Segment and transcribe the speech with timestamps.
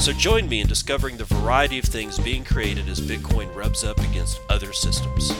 [0.00, 3.98] So join me in discovering the variety of things being created as Bitcoin rubs up
[3.98, 5.30] against other systems.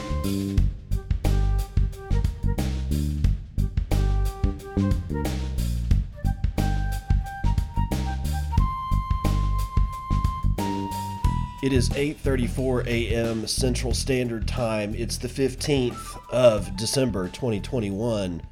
[11.62, 13.46] It is 8:34 a.m.
[13.46, 14.94] Central Standard Time.
[14.94, 18.42] It's the 15th of December 2021.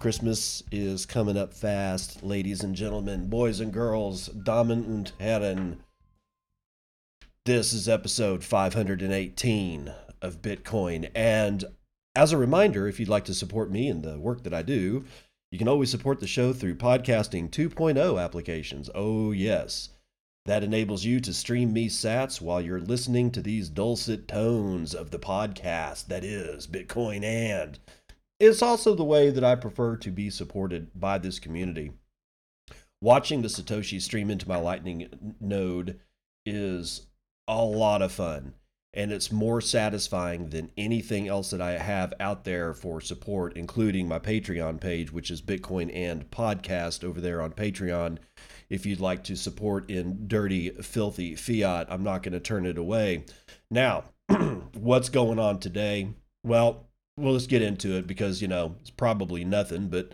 [0.00, 5.82] Christmas is coming up fast, ladies and gentlemen, boys and girls, Damen und Herren.
[7.44, 11.10] This is episode 518 of Bitcoin.
[11.14, 11.66] And
[12.16, 15.04] as a reminder, if you'd like to support me and the work that I do,
[15.52, 18.88] you can always support the show through Podcasting 2.0 applications.
[18.94, 19.90] Oh, yes.
[20.46, 25.10] That enables you to stream me sats while you're listening to these dulcet tones of
[25.10, 27.78] the podcast that is Bitcoin and
[28.40, 31.92] it's also the way that I prefer to be supported by this community.
[33.02, 36.00] Watching the Satoshi stream into my Lightning node
[36.46, 37.06] is
[37.46, 38.54] a lot of fun,
[38.94, 44.08] and it's more satisfying than anything else that I have out there for support, including
[44.08, 48.18] my Patreon page, which is Bitcoin and Podcast over there on Patreon.
[48.68, 52.78] If you'd like to support in dirty, filthy fiat, I'm not going to turn it
[52.78, 53.24] away.
[53.70, 54.04] Now,
[54.74, 56.14] what's going on today?
[56.42, 60.12] Well, well, let's get into it because, you know, it's probably nothing, but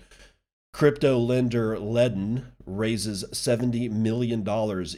[0.72, 4.40] crypto lender Ledn raises $70 million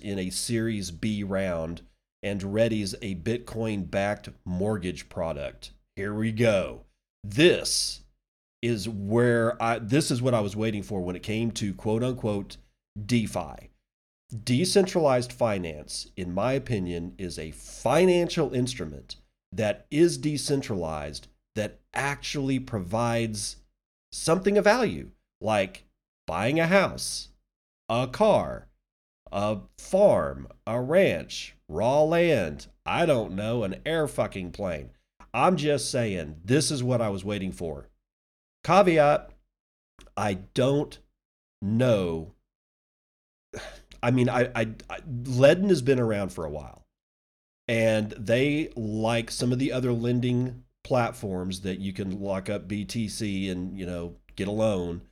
[0.02, 1.82] in a Series B round
[2.22, 5.72] and readies a Bitcoin backed mortgage product.
[5.96, 6.82] Here we go.
[7.22, 8.00] This
[8.62, 12.02] is where I, this is what I was waiting for when it came to quote
[12.02, 12.56] unquote
[13.04, 13.70] DeFi.
[14.44, 19.16] Decentralized finance, in my opinion, is a financial instrument
[19.52, 21.28] that is decentralized
[21.58, 23.56] that actually provides
[24.12, 25.10] something of value,
[25.40, 25.84] like
[26.24, 27.30] buying a house,
[27.88, 28.68] a car,
[29.32, 34.90] a farm, a ranch, raw land, I don't know, an air fucking plane.
[35.34, 37.88] I'm just saying, this is what I was waiting for.
[38.62, 39.32] Caveat
[40.16, 40.96] I don't
[41.60, 42.34] know.
[44.02, 46.86] I mean, I, I, I Ledn has been around for a while,
[47.66, 53.52] and they, like some of the other lending platforms that you can lock up BTC
[53.52, 55.02] and you know get a loan.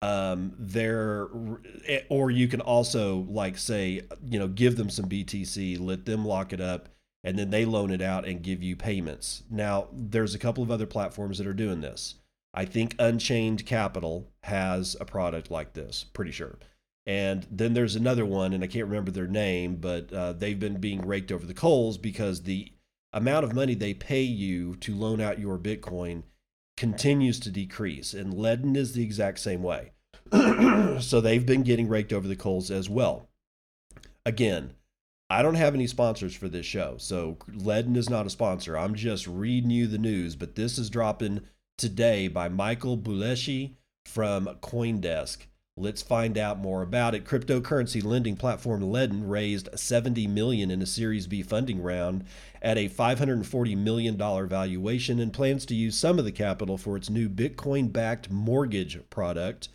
[0.00, 1.28] Um, there,
[1.86, 6.24] eh, or you can also like say you know give them some BTC, let them
[6.24, 6.88] lock it up,
[7.22, 9.42] and then they loan it out and give you payments.
[9.50, 12.14] Now, there's a couple of other platforms that are doing this.
[12.54, 16.58] I think Unchained Capital has a product like this, pretty sure.
[17.04, 20.80] And then there's another one, and I can't remember their name, but uh, they've been
[20.80, 22.72] being raked over the coals because the
[23.12, 26.22] amount of money they pay you to loan out your Bitcoin
[26.76, 28.14] continues to decrease.
[28.14, 29.92] And Ledn is the exact same way.
[31.00, 33.28] so they've been getting raked over the coals as well.
[34.24, 34.74] Again,
[35.30, 36.96] I don't have any sponsors for this show.
[36.98, 38.78] So Ledn is not a sponsor.
[38.78, 41.40] I'm just reading you the news, but this is dropping
[41.76, 43.74] today by Michael Bellusci
[44.06, 45.46] from Coindesk.
[45.80, 47.24] Let's find out more about it.
[47.24, 52.24] Cryptocurrency lending platform Ledn raised 70 million in a Series B funding round
[52.60, 56.96] at a 540 million dollar valuation and plans to use some of the capital for
[56.96, 59.68] its new Bitcoin-backed mortgage product.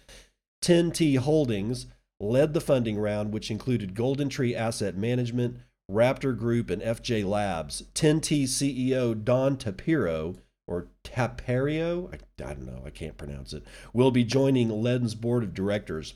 [0.62, 1.88] 10T Holdings
[2.20, 5.58] led the funding round which included Golden Tree Asset Management,
[5.90, 7.84] Raptor Group and FJ Labs.
[7.96, 10.36] 10T CEO Don Tapiro
[10.68, 13.64] or Taperio, I, I don't know, I can't pronounce it,
[13.94, 16.16] will be joining Ledn's board of directors.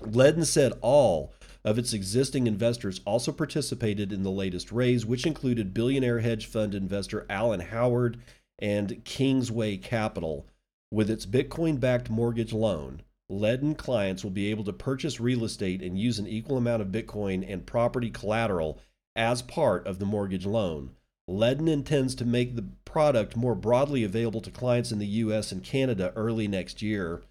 [0.00, 1.32] Ledn said all
[1.64, 6.74] of its existing investors also participated in the latest raise, which included billionaire hedge fund
[6.74, 8.18] investor Alan Howard
[8.58, 10.46] and Kingsway Capital.
[10.90, 15.82] With its Bitcoin backed mortgage loan, Ledn clients will be able to purchase real estate
[15.82, 18.78] and use an equal amount of Bitcoin and property collateral
[19.16, 20.90] as part of the mortgage loan.
[21.32, 25.64] Ledn intends to make the product more broadly available to clients in the US and
[25.64, 27.22] Canada early next year.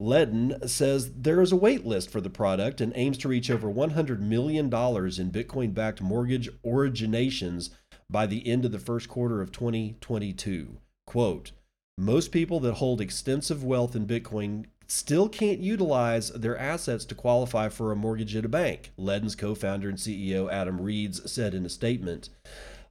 [0.00, 3.68] Ledn says there is a wait list for the product and aims to reach over
[3.68, 7.70] $100 million in Bitcoin backed mortgage originations
[8.08, 10.78] by the end of the first quarter of 2022.
[11.04, 11.50] Quote
[11.98, 17.68] Most people that hold extensive wealth in Bitcoin still can't utilize their assets to qualify
[17.68, 21.66] for a mortgage at a bank, Ledn's co founder and CEO Adam Reeds said in
[21.66, 22.28] a statement.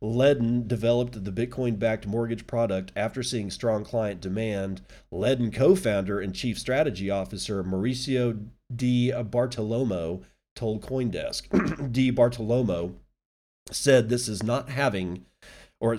[0.02, 4.82] Ledn developed the Bitcoin backed mortgage product after seeing strong client demand.
[5.12, 10.22] Ledn co founder and chief strategy officer Mauricio Di Bartolomeo
[10.56, 11.92] told Coindesk.
[11.92, 12.96] Di Bartolomeo
[13.72, 15.26] said this is not having,
[15.80, 15.98] or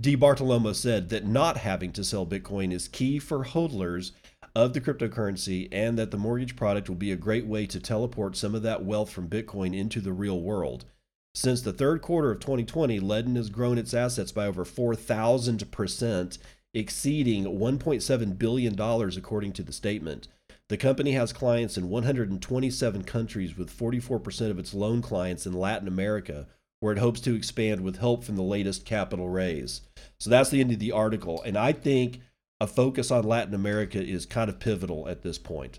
[0.00, 4.12] Di Bartolomeo said that not having to sell Bitcoin is key for hodlers
[4.54, 8.36] of the cryptocurrency and that the mortgage product will be a great way to teleport
[8.36, 10.84] some of that wealth from Bitcoin into the real world.
[11.34, 16.38] Since the third quarter of 2020, Ledn has grown its assets by over 4,000%,
[16.74, 20.28] exceeding $1.7 billion, according to the statement.
[20.68, 25.88] The company has clients in 127 countries, with 44% of its loan clients in Latin
[25.88, 26.46] America,
[26.80, 29.80] where it hopes to expand with help from the latest capital raise.
[30.20, 31.42] So that's the end of the article.
[31.42, 32.20] And I think
[32.60, 35.78] a focus on Latin America is kind of pivotal at this point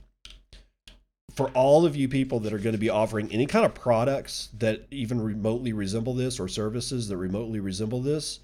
[1.31, 4.49] for all of you people that are going to be offering any kind of products
[4.59, 8.41] that even remotely resemble this or services that remotely resemble this,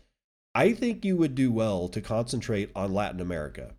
[0.56, 3.76] I think you would do well to concentrate on Latin America.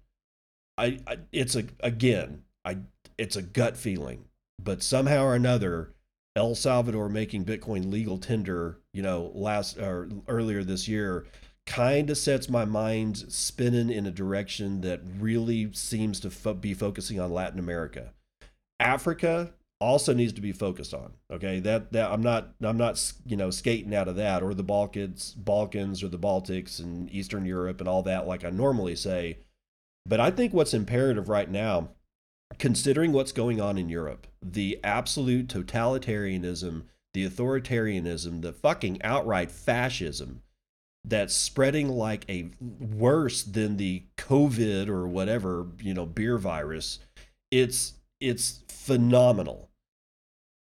[0.78, 2.78] I, I it's a again, I
[3.18, 4.26] it's a gut feeling,
[4.62, 5.92] but somehow or another,
[6.36, 11.26] El Salvador making Bitcoin legal tender, you know, last or earlier this year
[11.66, 16.74] kind of sets my mind spinning in a direction that really seems to fo- be
[16.74, 18.12] focusing on Latin America
[18.80, 21.12] Africa also needs to be focused on.
[21.32, 24.62] Okay, that that I'm not I'm not you know skating out of that or the
[24.62, 29.38] Balkans Balkans or the Baltics and Eastern Europe and all that like I normally say.
[30.06, 31.90] But I think what's imperative right now,
[32.58, 36.84] considering what's going on in Europe, the absolute totalitarianism,
[37.14, 40.42] the authoritarianism, the fucking outright fascism
[41.04, 46.98] that's spreading like a worse than the COVID or whatever, you know, beer virus.
[47.50, 49.70] It's it's phenomenal.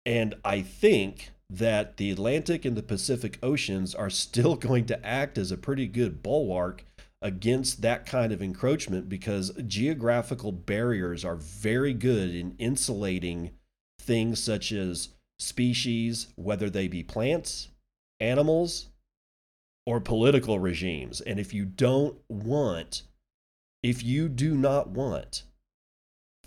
[0.06, 5.36] And I think that the Atlantic and the Pacific Oceans are still going to act
[5.36, 6.84] as a pretty good bulwark
[7.20, 13.50] against that kind of encroachment because geographical barriers are very good in insulating
[13.98, 15.08] things such as
[15.38, 17.68] species, whether they be plants,
[18.20, 18.90] animals,
[19.86, 21.20] or political regimes.
[21.20, 23.02] And if you don't want,
[23.82, 25.44] if you do not want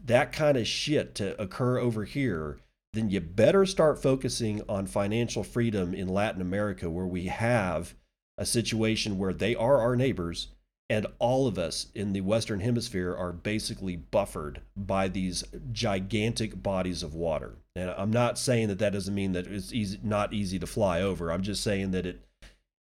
[0.08, 2.60] that kind of shit to occur over here,
[2.94, 7.94] then you better start focusing on financial freedom in Latin America, where we have
[8.38, 10.50] a situation where they are our neighbors
[10.90, 15.44] and all of us in the Western Hemisphere are basically buffered by these
[15.74, 17.58] gigantic bodies of water.
[17.76, 21.02] And I'm not saying that that doesn't mean that it's easy, not easy to fly
[21.02, 21.30] over.
[21.30, 22.24] I'm just saying that it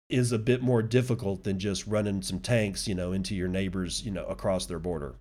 [0.10, 4.04] is a bit more difficult than just running some tanks, you know, into your neighbors,
[4.04, 5.16] you know, across their border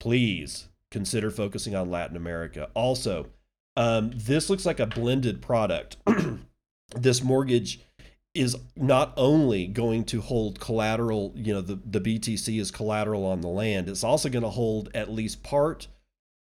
[0.00, 2.70] please consider focusing on Latin America.
[2.74, 3.26] Also,
[3.76, 5.96] um, this looks like a blended product.
[6.96, 7.80] this mortgage
[8.34, 13.40] is not only going to hold collateral, you know, the, the BTC is collateral on
[13.40, 15.88] the land, it's also going to hold at least part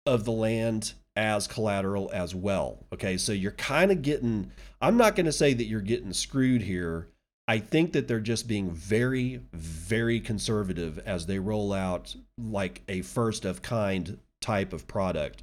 [0.07, 2.87] of the land as collateral as well.
[2.93, 4.51] Okay, so you're kind of getting,
[4.81, 7.09] I'm not going to say that you're getting screwed here,
[7.49, 13.03] I think that they're just being very, very conservative as they roll out like a
[13.03, 15.43] first of kind type of product.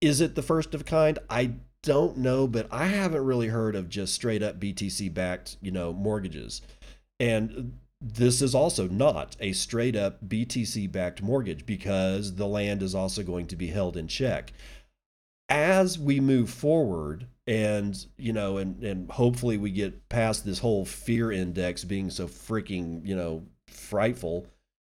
[0.00, 1.18] Is it the first of kind?
[1.30, 1.52] I
[1.82, 5.92] don't know, but I haven't really heard of just straight up BTC backed, you know,
[5.92, 6.62] mortgages.
[7.20, 12.94] And this is also not a straight up BTC backed mortgage because the land is
[12.94, 14.52] also going to be held in check.
[15.48, 20.84] As we move forward, and you know and and hopefully we get past this whole
[20.84, 24.46] fear index being so freaking you know frightful.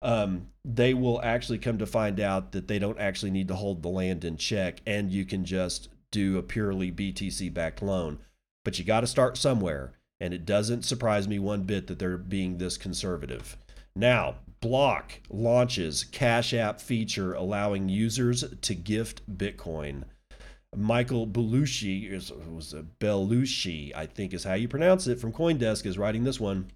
[0.04, 3.84] Um, they will actually come to find out that they don't actually need to hold
[3.84, 8.18] the land in check and you can just do a purely btc backed loan.
[8.66, 12.18] But you got to start somewhere and it doesn't surprise me one bit that they're
[12.18, 13.58] being this conservative.
[13.96, 20.04] Now block launches cash app feature allowing users to gift bitcoin
[20.76, 25.98] Michael Belushi is was Belushi, I think is how you pronounce it, from CoinDesk is
[25.98, 26.72] writing this one.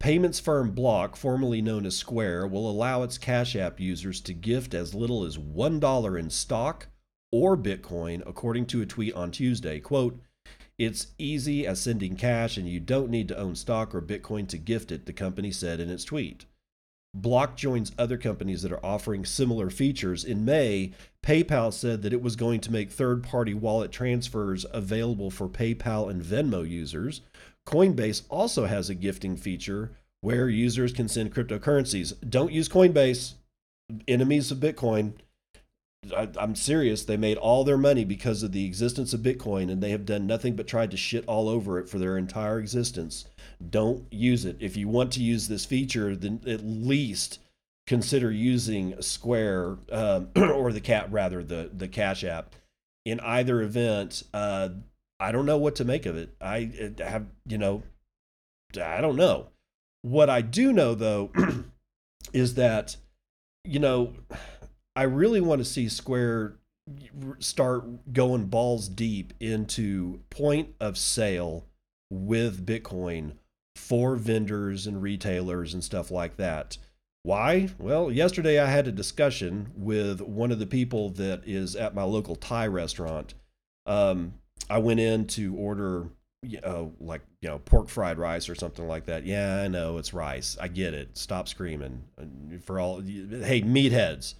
[0.00, 4.74] Payments firm Block, formerly known as Square, will allow its Cash App users to gift
[4.74, 6.88] as little as $1 in stock
[7.30, 9.78] or Bitcoin, according to a tweet on Tuesday.
[9.78, 10.20] Quote,
[10.76, 14.58] It's easy as sending cash, and you don't need to own stock or Bitcoin to
[14.58, 16.46] gift it, the company said in its tweet.
[17.14, 20.24] Block joins other companies that are offering similar features.
[20.24, 20.92] In May,
[21.22, 26.10] PayPal said that it was going to make third party wallet transfers available for PayPal
[26.10, 27.20] and Venmo users.
[27.66, 29.92] Coinbase also has a gifting feature
[30.22, 32.14] where users can send cryptocurrencies.
[32.28, 33.34] Don't use Coinbase,
[34.08, 35.12] enemies of Bitcoin.
[36.10, 37.04] I, I'm serious.
[37.04, 40.26] They made all their money because of the existence of Bitcoin, and they have done
[40.26, 43.26] nothing but tried to shit all over it for their entire existence.
[43.70, 44.56] Don't use it.
[44.58, 47.38] If you want to use this feature, then at least
[47.86, 52.54] consider using Square um, or the cat rather the the Cash App.
[53.04, 54.70] In either event, uh,
[55.18, 56.34] I don't know what to make of it.
[56.40, 57.84] I have you know,
[58.80, 59.48] I don't know.
[60.02, 61.30] What I do know though
[62.32, 62.96] is that
[63.64, 64.14] you know
[64.94, 66.56] I really want to see Square
[67.38, 71.64] start going balls deep into point of sale
[72.10, 73.32] with Bitcoin
[73.76, 76.76] for vendors and retailers and stuff like that.
[77.22, 77.68] Why?
[77.78, 82.02] Well, yesterday I had a discussion with one of the people that is at my
[82.02, 83.34] local Thai restaurant.
[83.86, 84.34] Um,
[84.68, 86.08] I went in to order,
[86.64, 89.24] uh, like you know, pork fried rice or something like that.
[89.24, 90.56] Yeah, I know it's rice.
[90.60, 91.16] I get it.
[91.16, 92.02] Stop screaming.
[92.64, 94.34] For all, hey, meatheads.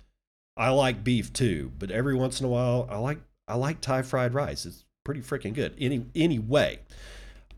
[0.57, 3.19] I like beef too, but every once in a while, I like
[3.49, 4.67] I like Thai fried rice.
[4.67, 5.75] It's pretty freaking good.
[5.79, 6.81] Any anyway,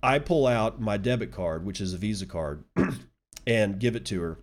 [0.03, 2.65] I pull out my debit card, which is a Visa card,
[3.47, 4.39] and give it to her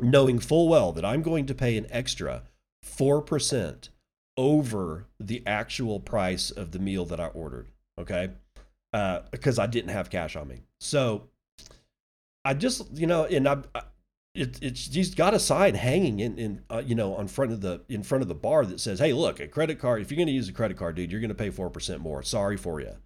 [0.00, 2.42] knowing full well that I'm going to pay an extra
[2.84, 3.88] 4%
[4.36, 7.68] over the actual price of the meal that I ordered.
[7.98, 8.30] Okay.
[8.92, 10.62] Uh, because I didn't have cash on me.
[10.80, 11.28] So
[12.44, 13.58] I just, you know, and I,
[14.34, 17.60] it, it's he's got a sign hanging in, in uh, you know, on front of
[17.60, 20.02] the in front of the bar that says, "Hey, look, a credit card.
[20.02, 22.00] If you're going to use a credit card, dude, you're going to pay four percent
[22.00, 22.22] more.
[22.22, 22.96] Sorry for you."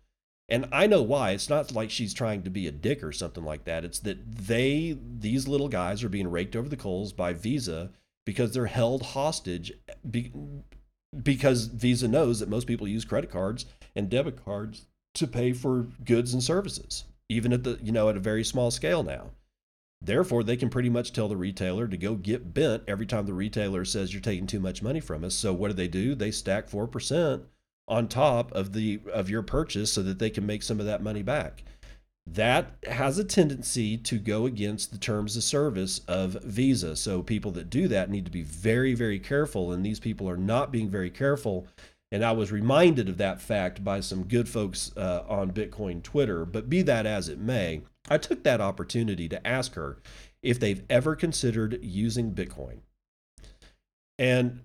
[0.48, 1.30] And I know why.
[1.30, 3.84] It's not like she's trying to be a dick or something like that.
[3.84, 7.92] It's that they, these little guys, are being raked over the coals by Visa
[8.26, 9.72] because they're held hostage
[10.08, 10.32] be,
[11.22, 13.64] because Visa knows that most people use credit cards
[13.96, 18.16] and debit cards to pay for goods and services, even at the, you know, at
[18.16, 19.30] a very small scale now.
[20.04, 23.32] Therefore, they can pretty much tell the retailer to go get bent every time the
[23.32, 25.34] retailer says you're taking too much money from us.
[25.34, 26.14] So what do they do?
[26.14, 27.42] They stack 4%
[27.86, 31.02] on top of the of your purchase so that they can make some of that
[31.02, 31.64] money back.
[32.26, 36.96] That has a tendency to go against the terms of service of Visa.
[36.96, 40.36] So people that do that need to be very very careful and these people are
[40.36, 41.66] not being very careful.
[42.10, 46.44] And I was reminded of that fact by some good folks uh, on Bitcoin Twitter.
[46.44, 49.98] But be that as it may, I took that opportunity to ask her
[50.42, 52.80] if they've ever considered using Bitcoin.
[54.18, 54.60] And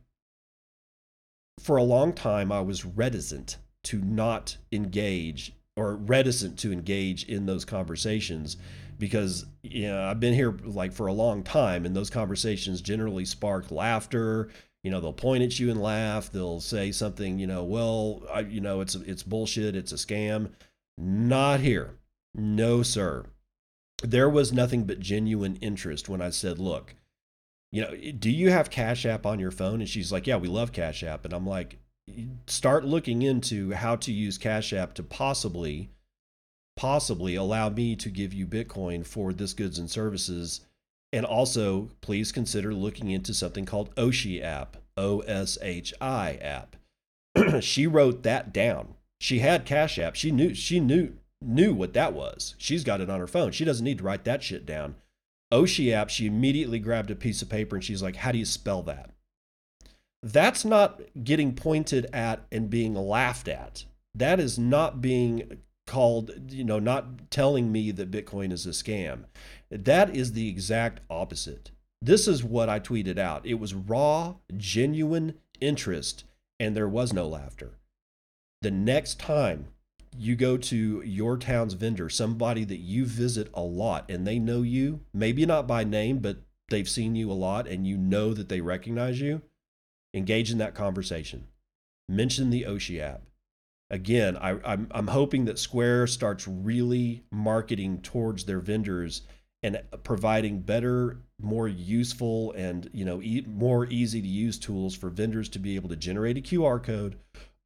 [1.59, 7.45] for a long time, I was reticent to not engage or reticent to engage in
[7.45, 8.57] those conversations
[8.97, 13.23] because you know I've been here like for a long time and those conversations generally
[13.23, 14.49] spark laughter.
[14.83, 16.31] You know they'll point at you and laugh.
[16.31, 19.75] They'll say something you know well I, you know it's it's bullshit.
[19.75, 20.51] It's a scam.
[20.97, 21.98] Not here
[22.33, 23.25] no sir
[24.01, 26.95] there was nothing but genuine interest when I said look
[27.71, 29.79] you know, do you have Cash App on your phone?
[29.79, 31.25] And she's like, yeah, we love Cash App.
[31.25, 31.77] And I'm like,
[32.47, 35.89] start looking into how to use Cash App to possibly,
[36.75, 40.61] possibly allow me to give you Bitcoin for this goods and services.
[41.13, 46.75] And also, please consider looking into something called Oshi app, O S H I app.
[47.61, 48.95] she wrote that down.
[49.19, 50.15] She had Cash App.
[50.15, 52.55] She knew she knew knew what that was.
[52.57, 53.51] She's got it on her phone.
[53.51, 54.95] She doesn't need to write that shit down.
[55.51, 58.45] Oshi app, she immediately grabbed a piece of paper and she's like, How do you
[58.45, 59.11] spell that?
[60.21, 63.85] That's not getting pointed at and being laughed at.
[64.13, 69.25] That is not being called, you know, not telling me that Bitcoin is a scam.
[69.71, 71.71] That is the exact opposite.
[72.01, 73.45] This is what I tweeted out.
[73.45, 76.25] It was raw, genuine interest,
[76.59, 77.71] and there was no laughter.
[78.61, 79.67] The next time
[80.17, 84.61] you go to your town's vendor, somebody that you visit a lot and they know
[84.61, 86.37] you, maybe not by name, but
[86.69, 89.41] they've seen you a lot and you know that they recognize you,
[90.13, 91.47] engage in that conversation.
[92.07, 93.21] Mention the Oshi app.
[93.91, 99.23] Again, I, am I'm, I'm hoping that Square starts really marketing towards their vendors
[99.63, 105.09] and providing better, more useful, and you know, e- more easy to use tools for
[105.09, 107.17] vendors to be able to generate a QR code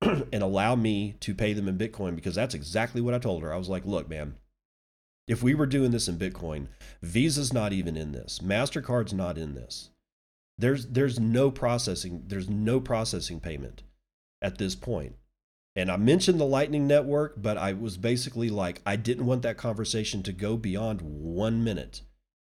[0.33, 3.53] and allow me to pay them in Bitcoin because that's exactly what I told her.
[3.53, 4.35] I was like, look, man,
[5.27, 6.67] if we were doing this in Bitcoin,
[7.01, 8.39] Visa's not even in this.
[8.43, 9.89] MasterCard's not in this.
[10.57, 13.83] There's there's no processing, there's no processing payment
[14.41, 15.15] at this point.
[15.75, 19.57] And I mentioned the Lightning Network, but I was basically like, I didn't want that
[19.57, 22.01] conversation to go beyond one minute.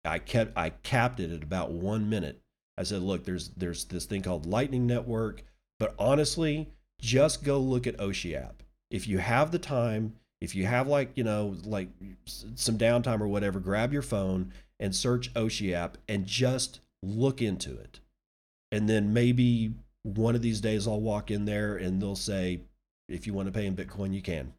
[0.04, 2.40] I kept I capped it at about one minute.
[2.78, 5.42] I said, look, there's there's this thing called Lightning Network,
[5.78, 8.62] but honestly, just go look at Oshi app.
[8.90, 11.88] If you have the time, if you have like, you know, like
[12.26, 17.76] some downtime or whatever, grab your phone and search Oshi app and just look into
[17.78, 18.00] it.
[18.72, 22.60] And then maybe one of these days I'll walk in there and they'll say,
[23.08, 24.52] if you want to pay in Bitcoin, you can.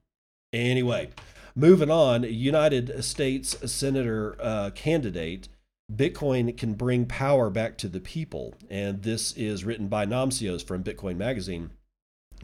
[0.54, 1.10] Anyway,
[1.56, 5.48] moving on, United States Senator uh, candidate.
[5.94, 8.54] Bitcoin can bring power back to the people.
[8.70, 11.72] And this is written by Namcios from Bitcoin Magazine.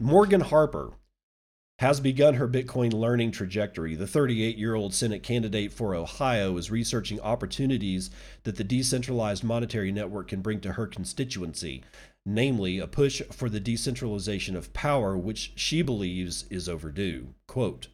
[0.00, 0.92] Morgan Harper
[1.80, 3.96] has begun her Bitcoin learning trajectory.
[3.96, 8.10] The 38 year old Senate candidate for Ohio is researching opportunities
[8.44, 11.82] that the decentralized monetary network can bring to her constituency,
[12.24, 17.34] namely a push for the decentralization of power, which she believes is overdue.
[17.48, 17.88] Quote,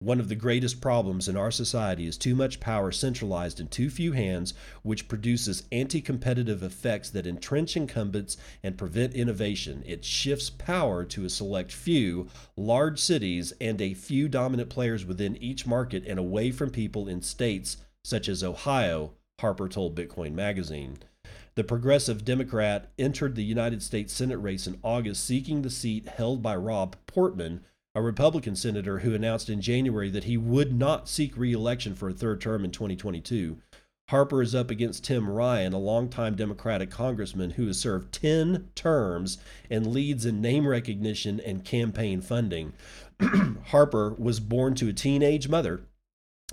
[0.00, 3.90] one of the greatest problems in our society is too much power centralized in too
[3.90, 9.82] few hands, which produces anti competitive effects that entrench incumbents and prevent innovation.
[9.84, 15.36] It shifts power to a select few, large cities, and a few dominant players within
[15.38, 20.98] each market and away from people in states such as Ohio, Harper told Bitcoin Magazine.
[21.56, 26.40] The progressive Democrat entered the United States Senate race in August, seeking the seat held
[26.40, 27.64] by Rob Portman
[27.98, 32.14] a Republican senator who announced in January that he would not seek reelection for a
[32.14, 33.58] third term in 2022.
[34.10, 39.38] Harper is up against Tim Ryan, a longtime Democratic congressman who has served 10 terms
[39.68, 42.72] and leads in name recognition and campaign funding.
[43.66, 45.80] Harper was born to a teenage mother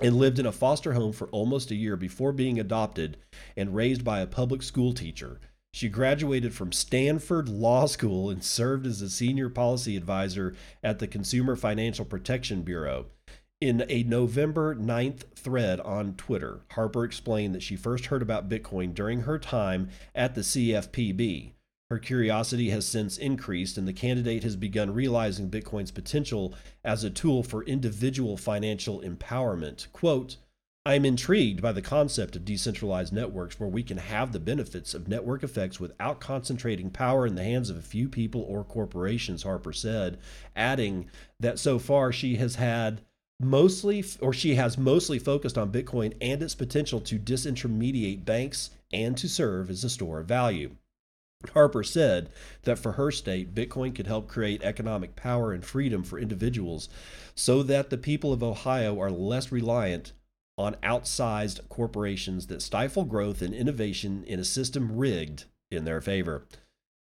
[0.01, 3.17] and lived in a foster home for almost a year before being adopted
[3.55, 5.39] and raised by a public school teacher.
[5.75, 11.05] She graduated from Stanford Law School and served as a senior policy advisor at the
[11.05, 13.07] Consumer Financial Protection Bureau.
[13.59, 18.93] In a November 9th thread on Twitter, Harper explained that she first heard about Bitcoin
[18.93, 21.51] during her time at the CFPB.
[21.89, 26.55] Her curiosity has since increased, and the candidate has begun realizing Bitcoin's potential
[26.85, 29.91] as a tool for individual financial empowerment.
[29.91, 30.37] Quote,
[30.87, 35.07] I'm intrigued by the concept of decentralized networks where we can have the benefits of
[35.07, 39.73] network effects without concentrating power in the hands of a few people or corporations, Harper
[39.73, 40.19] said,
[40.55, 43.01] adding that so far she has had
[43.39, 49.17] mostly or she has mostly focused on Bitcoin and its potential to disintermediate banks and
[49.17, 50.75] to serve as a store of value.
[51.55, 52.29] Harper said
[52.61, 56.89] that for her state, Bitcoin could help create economic power and freedom for individuals
[57.33, 60.13] so that the people of Ohio are less reliant
[60.57, 66.45] on outsized corporations that stifle growth and innovation in a system rigged in their favor.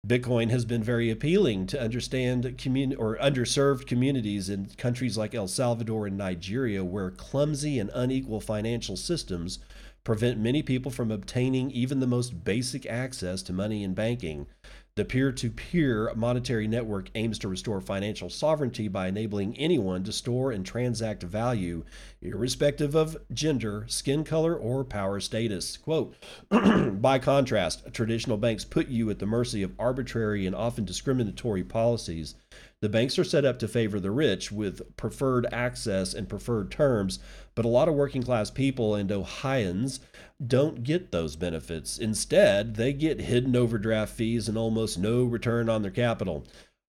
[0.06, 5.48] Bitcoin has been very appealing to understand commun- or underserved communities in countries like El
[5.48, 9.58] Salvador and Nigeria, where clumsy and unequal financial systems
[10.04, 14.46] prevent many people from obtaining even the most basic access to money and banking.
[14.98, 20.12] The peer to peer monetary network aims to restore financial sovereignty by enabling anyone to
[20.12, 21.84] store and transact value,
[22.20, 25.76] irrespective of gender, skin color, or power status.
[25.76, 26.16] Quote
[26.50, 32.34] By contrast, traditional banks put you at the mercy of arbitrary and often discriminatory policies.
[32.80, 37.18] The banks are set up to favor the rich with preferred access and preferred terms,
[37.56, 39.98] but a lot of working class people and Ohioans
[40.44, 41.98] don't get those benefits.
[41.98, 46.46] Instead, they get hidden overdraft fees and almost no return on their capital.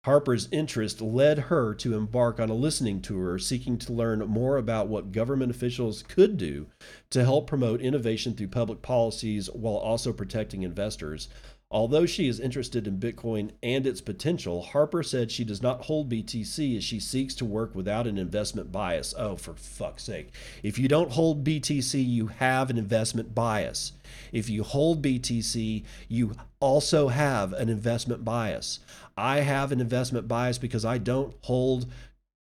[0.06, 4.88] Harper's interest led her to embark on a listening tour seeking to learn more about
[4.88, 6.68] what government officials could do
[7.10, 11.28] to help promote innovation through public policies while also protecting investors.
[11.72, 16.12] Although she is interested in Bitcoin and its potential, Harper said she does not hold
[16.12, 19.16] BTC as she seeks to work without an investment bias.
[19.18, 20.32] Oh, for fuck's sake.
[20.62, 23.94] If you don't hold BTC, you have an investment bias.
[24.32, 28.80] If you hold BTC, you also have an investment bias.
[29.18, 31.92] I have an investment bias because I don't hold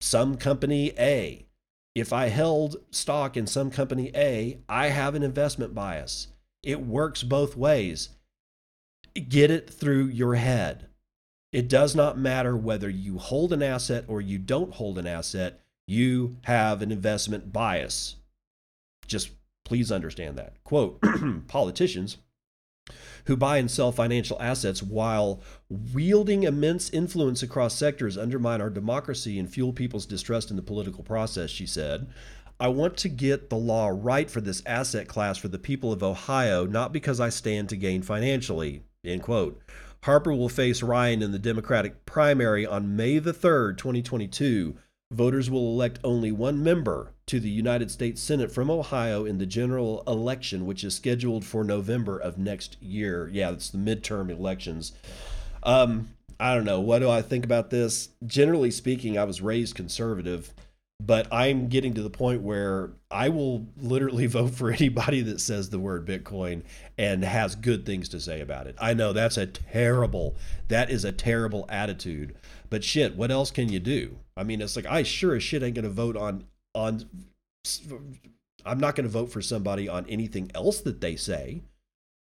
[0.02, 1.46] some company A.
[1.94, 6.28] If I held stock in some company A, I have an investment bias.
[6.62, 8.10] It works both ways
[9.20, 10.88] get it through your head.
[11.52, 15.60] It does not matter whether you hold an asset or you don't hold an asset,
[15.86, 18.16] you have an investment bias.
[19.06, 19.30] Just
[19.64, 20.62] please understand that.
[20.64, 21.00] Quote
[21.48, 22.18] Politicians
[23.26, 29.38] who buy and sell financial assets while wielding immense influence across sectors undermine our democracy
[29.38, 32.06] and fuel people's distrust in the political process, she said.
[32.60, 36.02] I want to get the law right for this asset class for the people of
[36.02, 38.82] Ohio, not because I stand to gain financially.
[39.04, 39.60] End quote.
[40.04, 44.76] Harper will face Ryan in the Democratic primary on May the 3rd, 2022.
[45.10, 49.46] Voters will elect only one member to the United States Senate from Ohio in the
[49.46, 53.30] general election, which is scheduled for November of next year.
[53.32, 54.92] Yeah, it's the midterm elections.
[55.62, 56.80] Um, I don't know.
[56.80, 58.10] What do I think about this?
[58.26, 60.52] Generally speaking, I was raised conservative.
[61.00, 65.70] But I'm getting to the point where I will literally vote for anybody that says
[65.70, 66.62] the word Bitcoin
[66.96, 68.76] and has good things to say about it.
[68.78, 70.36] I know that's a terrible,
[70.68, 72.36] that is a terrible attitude.
[72.70, 74.18] But shit, what else can you do?
[74.36, 77.04] I mean, it's like I sure as shit ain't gonna vote on on.
[78.66, 81.62] I'm not gonna vote for somebody on anything else that they say.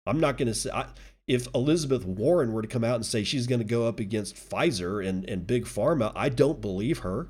[0.05, 0.71] I'm not gonna say.
[0.71, 0.87] I,
[1.27, 4.35] if Elizabeth Warren were to come out and say she's going to go up against
[4.35, 7.29] Pfizer and, and Big Pharma, I don't believe her.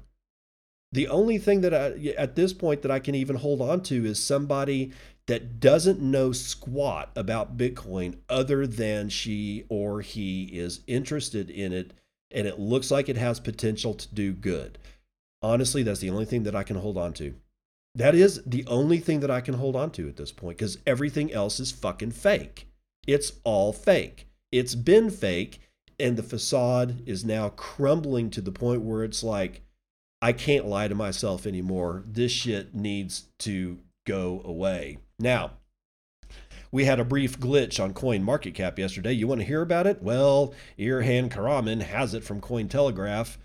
[0.92, 4.06] The only thing that I, at this point that I can even hold on to
[4.06, 4.92] is somebody
[5.28, 11.94] that doesn't know squat about Bitcoin other than she or he is interested in it
[12.32, 14.78] and it looks like it has potential to do good.
[15.42, 17.36] Honestly, that's the only thing that I can hold on to.
[17.96, 20.78] That is the only thing that I can hold on to at this point because
[20.88, 22.68] everything else is fucking fake.
[23.06, 24.28] It's all fake.
[24.52, 25.60] It's been fake,
[26.00, 29.62] and the facade is now crumbling to the point where it's like,
[30.22, 32.04] I can't lie to myself anymore.
[32.06, 35.00] This shit needs to go away.
[35.18, 35.54] Now,
[36.72, 39.14] we had a brief glitch on Coin Market Cap yesterday.
[39.14, 40.02] You want to hear about it?
[40.02, 43.38] Well, Erhan Kahraman has it from Cointelegraph.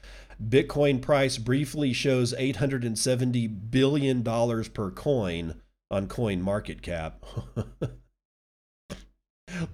[0.43, 5.61] Bitcoin price briefly shows $870 billion per coin
[5.91, 7.25] on Coin Market Cap.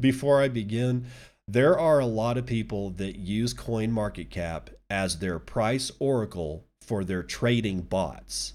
[0.01, 1.07] Before I begin,
[1.49, 6.69] there are a lot of people that use Coin Market Cap as their price oracle
[6.87, 8.55] for their trading bots.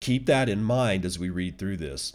[0.00, 2.14] Keep that in mind as we read through this.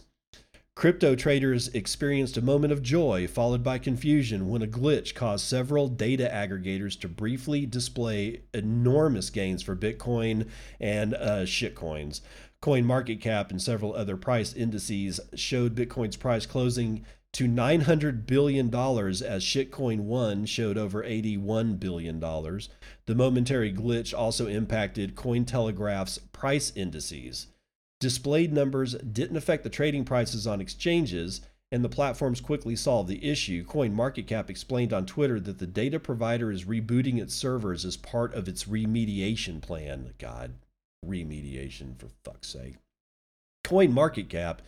[0.74, 5.86] Crypto traders experienced a moment of joy followed by confusion when a glitch caused several
[5.86, 10.48] data aggregators to briefly display enormous gains for Bitcoin
[10.80, 12.22] and uh, shitcoins.
[12.62, 18.66] Coin market cap and several other price indices showed Bitcoin's price closing to $900 billion
[18.66, 22.20] as Shitcoin 1 showed over $81 billion.
[22.20, 27.46] The momentary glitch also impacted Cointelegraph's price indices.
[28.00, 31.40] Displayed numbers didn't affect the trading prices on exchanges,
[31.70, 33.64] and the platforms quickly solved the issue.
[33.64, 38.46] CoinMarketCap explained on Twitter that the data provider is rebooting its servers as part of
[38.46, 40.12] its remediation plan.
[40.18, 40.54] God,
[41.06, 42.74] remediation for fuck's sake.
[43.64, 44.58] CoinMarketCap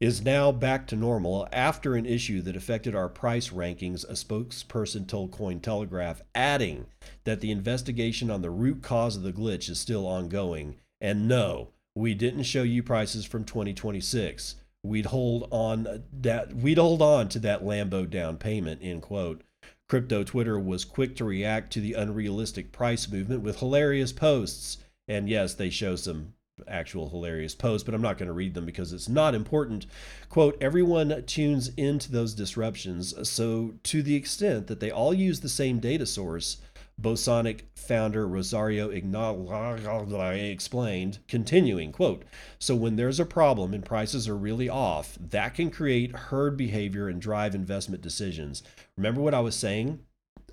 [0.00, 5.06] is now back to normal after an issue that affected our price rankings, a spokesperson
[5.06, 6.86] told Cointelegraph, adding
[7.24, 10.76] that the investigation on the root cause of the glitch is still ongoing.
[11.00, 14.56] And no, we didn't show you prices from 2026.
[14.82, 19.42] We'd hold on that we'd hold on to that Lambo down payment, end quote.
[19.88, 24.78] Crypto Twitter was quick to react to the unrealistic price movement with hilarious posts.
[25.08, 26.34] And yes, they show some
[26.68, 29.86] actual hilarious posts, but I'm not going to read them because it's not important.
[30.28, 33.14] Quote, everyone tunes into those disruptions.
[33.28, 36.58] So, to the extent that they all use the same data source,
[37.00, 39.52] Bosonic founder Rosario Ignal
[40.50, 42.24] explained, continuing, quote,
[42.58, 47.08] so when there's a problem and prices are really off, that can create herd behavior
[47.08, 48.62] and drive investment decisions.
[48.96, 50.00] Remember what I was saying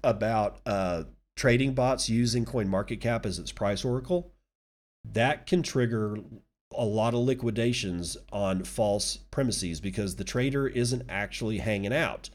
[0.03, 1.03] about uh,
[1.37, 4.32] trading bots using CoinMarketCap as its price oracle?
[5.03, 6.17] That can trigger
[6.75, 12.29] a lot of liquidations on false premises because the trader isn't actually hanging out.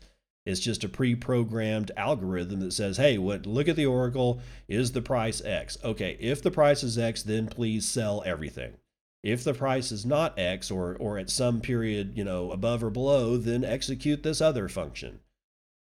[0.46, 5.02] It's just a pre-programmed algorithm that says, "Hey, what look at the oracle, is the
[5.02, 8.74] price X?" Okay, if the price is X, then please sell everything.
[9.22, 12.90] If the price is not X or or at some period, you know, above or
[12.90, 15.20] below, then execute this other function.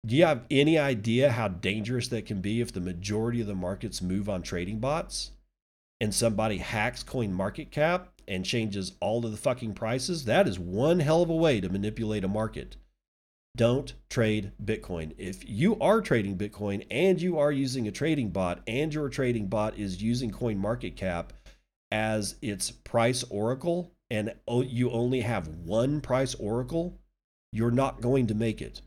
[0.06, 3.54] Do you have any idea how dangerous that can be if the majority of the
[3.54, 5.30] markets move on trading bots?
[6.04, 10.58] And somebody hacks coin market cap and changes all of the fucking prices, that is
[10.58, 12.76] one hell of a way to manipulate a market.
[13.56, 15.14] Don't trade Bitcoin.
[15.16, 19.46] If you are trading Bitcoin and you are using a trading bot and your trading
[19.46, 21.32] bot is using coin market cap
[21.90, 26.98] as its price oracle and you only have one price oracle,
[27.50, 28.82] you're not going to make it.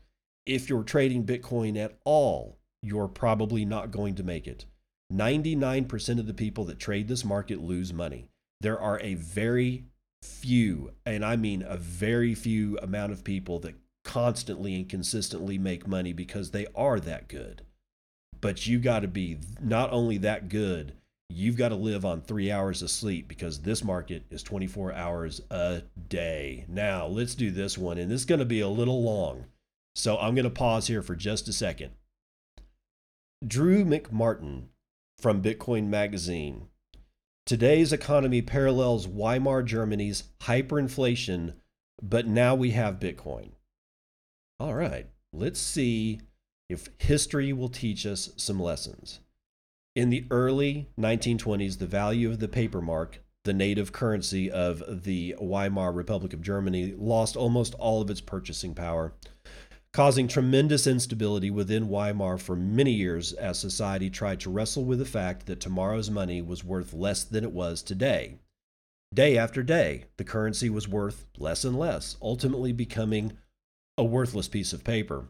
[0.46, 4.66] If you're trading Bitcoin at all, you're probably not going to make it.
[5.12, 8.28] 99% of the people that trade this market lose money.
[8.60, 9.84] There are a very
[10.22, 15.86] few, and I mean a very few amount of people that constantly and consistently make
[15.86, 17.62] money because they are that good.
[18.40, 20.94] But you got to be not only that good,
[21.28, 25.40] you've got to live on three hours of sleep because this market is 24 hours
[25.50, 26.64] a day.
[26.68, 29.46] Now, let's do this one, and this is going to be a little long.
[29.94, 31.90] So I'm going to pause here for just a second.
[33.46, 34.64] Drew McMartin
[35.18, 36.68] from Bitcoin Magazine.
[37.44, 41.54] Today's economy parallels Weimar Germany's hyperinflation,
[42.00, 43.50] but now we have Bitcoin.
[44.60, 46.20] All right, let's see
[46.68, 49.20] if history will teach us some lessons.
[49.96, 55.34] In the early 1920s, the value of the paper mark, the native currency of the
[55.40, 59.14] Weimar Republic of Germany, lost almost all of its purchasing power,
[59.92, 65.04] causing tremendous instability within Weimar for many years as society tried to wrestle with the
[65.04, 68.38] fact that tomorrow's money was worth less than it was today.
[69.14, 73.38] Day after day, the currency was worth less and less, ultimately becoming
[73.96, 75.28] a worthless piece of paper.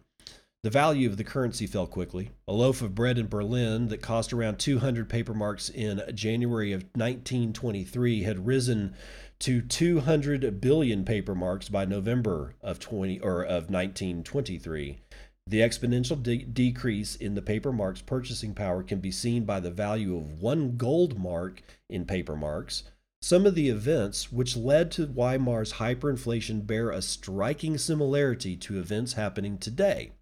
[0.64, 2.32] The value of the currency fell quickly.
[2.48, 6.82] A loaf of bread in Berlin that cost around 200 paper marks in January of
[6.94, 8.96] 1923 had risen
[9.40, 14.98] to 200 billion paper marks by November of 20 or of 1923.
[15.46, 19.70] The exponential de- decrease in the paper mark's purchasing power can be seen by the
[19.70, 22.82] value of one gold mark in paper marks.
[23.22, 29.14] Some of the events which led to Weimar's hyperinflation bear a striking similarity to events
[29.14, 30.12] happening today.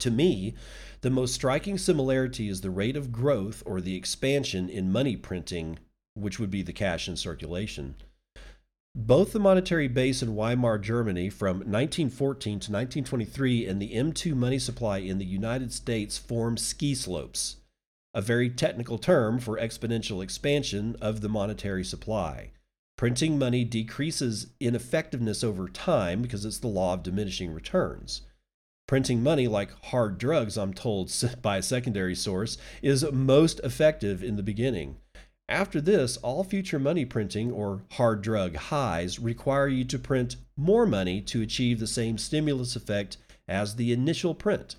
[0.00, 0.54] To me,
[1.00, 5.78] the most striking similarity is the rate of growth or the expansion in money printing,
[6.14, 7.94] which would be the cash in circulation.
[8.94, 14.58] Both the monetary base in Weimar Germany from 1914 to 1923 and the M2 money
[14.58, 17.56] supply in the United States form ski slopes,
[18.12, 22.50] a very technical term for exponential expansion of the monetary supply.
[22.98, 28.22] Printing money decreases in effectiveness over time because it's the law of diminishing returns.
[28.86, 34.36] Printing money, like hard drugs, I'm told by a secondary source, is most effective in
[34.36, 34.98] the beginning.
[35.48, 40.86] After this, all future money printing or hard drug highs require you to print more
[40.86, 44.76] money to achieve the same stimulus effect as the initial print.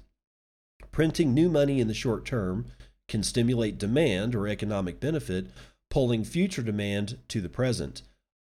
[0.92, 2.66] Printing new money in the short term
[3.08, 5.48] can stimulate demand or economic benefit,
[5.90, 8.02] pulling future demand to the present.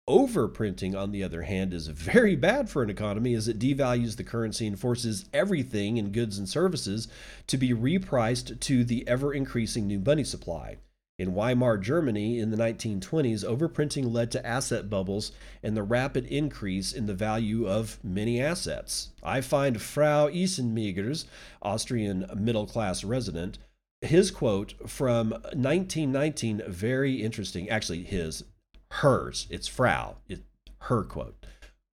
[0.08, 4.24] Overprinting, on the other hand, is very bad for an economy as it devalues the
[4.24, 7.06] currency and forces everything in goods and services
[7.46, 10.76] to be repriced to the ever increasing new money supply.
[11.20, 16.94] In Weimar Germany in the 1920s, overprinting led to asset bubbles and the rapid increase
[16.94, 19.10] in the value of many assets.
[19.22, 21.26] I find Frau Eisenmenger's
[21.60, 23.58] Austrian middle class resident,
[24.00, 27.68] his quote from 1919 very interesting.
[27.68, 28.44] Actually, his
[28.90, 29.46] hers.
[29.50, 30.16] It's Frau.
[30.26, 30.40] It,
[30.84, 31.44] her quote.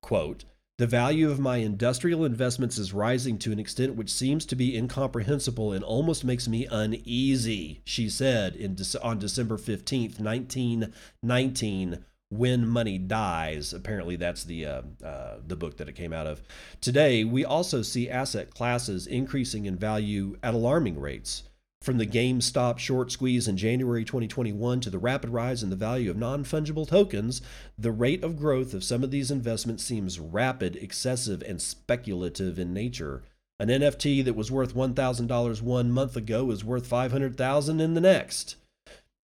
[0.02, 0.46] Quote,
[0.78, 4.78] the value of my industrial investments is rising to an extent which seems to be
[4.78, 13.00] incomprehensible and almost makes me uneasy, she said in, on December 15th, 1919, When Money
[13.00, 13.74] Dies.
[13.74, 16.44] Apparently, that's the, uh, uh, the book that it came out of.
[16.80, 21.42] Today, we also see asset classes increasing in value at alarming rates.
[21.82, 26.10] From the GameStop short squeeze in January 2021 to the rapid rise in the value
[26.10, 27.42] of non fungible tokens,
[27.78, 32.74] the rate of growth of some of these investments seems rapid, excessive, and speculative in
[32.74, 33.24] nature.
[33.60, 38.56] An NFT that was worth $1,000 one month ago is worth $500,000 in the next.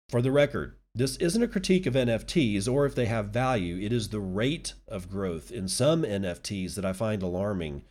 [0.10, 3.92] For the record, this isn't a critique of NFTs or if they have value, it
[3.92, 7.84] is the rate of growth in some NFTs that I find alarming.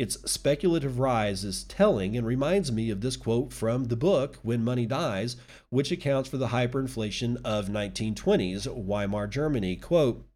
[0.00, 4.64] Its speculative rise is telling and reminds me of this quote from the book When
[4.64, 5.36] Money Dies,
[5.68, 9.76] which accounts for the hyperinflation of 1920s Weimar Germany.
[9.76, 10.26] Quote,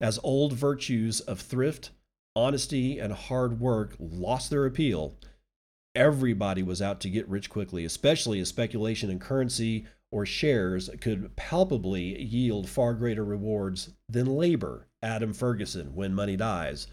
[0.00, 1.90] as old virtues of thrift,
[2.34, 5.18] honesty, and hard work lost their appeal,
[5.94, 11.36] everybody was out to get rich quickly, especially as speculation in currency or shares could
[11.36, 14.88] palpably yield far greater rewards than labor.
[15.02, 16.86] Adam Ferguson, When Money Dies.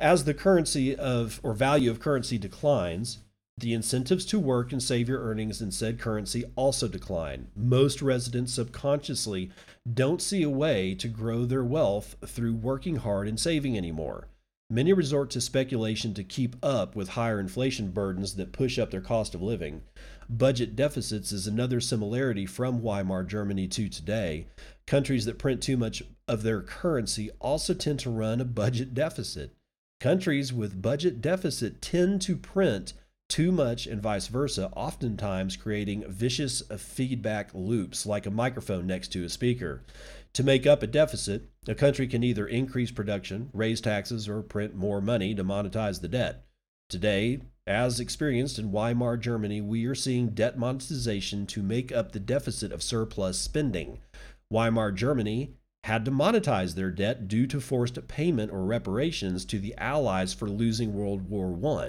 [0.00, 3.18] As the currency of or value of currency declines,
[3.56, 7.48] the incentives to work and save your earnings in said currency also decline.
[7.56, 9.50] Most residents subconsciously
[9.92, 14.28] don't see a way to grow their wealth through working hard and saving anymore.
[14.70, 19.00] Many resort to speculation to keep up with higher inflation burdens that push up their
[19.00, 19.82] cost of living.
[20.28, 24.46] Budget deficits is another similarity from Weimar Germany to today.
[24.86, 29.57] Countries that print too much of their currency also tend to run a budget deficit.
[30.00, 32.92] Countries with budget deficit tend to print
[33.28, 39.24] too much and vice versa, oftentimes creating vicious feedback loops like a microphone next to
[39.24, 39.82] a speaker.
[40.34, 44.76] To make up a deficit, a country can either increase production, raise taxes, or print
[44.76, 46.44] more money to monetize the debt.
[46.88, 52.20] Today, as experienced in Weimar Germany, we are seeing debt monetization to make up the
[52.20, 53.98] deficit of surplus spending.
[54.48, 55.54] Weimar Germany
[55.88, 60.46] had to monetize their debt due to forced payment or reparations to the Allies for
[60.46, 61.88] losing World War I.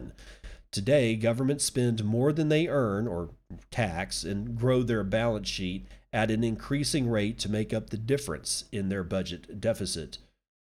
[0.71, 3.31] Today, governments spend more than they earn or
[3.71, 8.63] tax and grow their balance sheet at an increasing rate to make up the difference
[8.71, 10.17] in their budget deficit.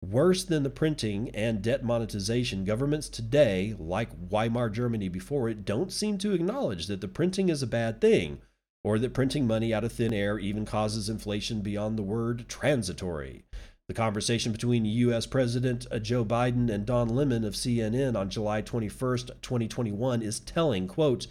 [0.05, 5.93] Worse than the printing and debt monetization, governments today, like Weimar Germany before it, don't
[5.93, 8.41] seem to acknowledge that the printing is a bad thing
[8.85, 13.45] or that printing money out of thin air even causes inflation beyond the word transitory.
[13.89, 15.27] The conversation between U.S.
[15.27, 20.89] President uh, Joe Biden and Don Lemon of CNN on July 21st, 2021 is telling,
[20.89, 21.27] quote,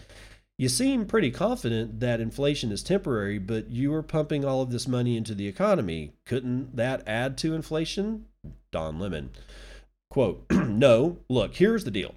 [0.58, 4.88] you seem pretty confident that inflation is temporary, but you are pumping all of this
[4.88, 6.14] money into the economy.
[6.26, 8.26] Couldn't that add to inflation?
[8.72, 9.32] Don Lemon.
[10.12, 12.14] Quote, no, look, here's the deal.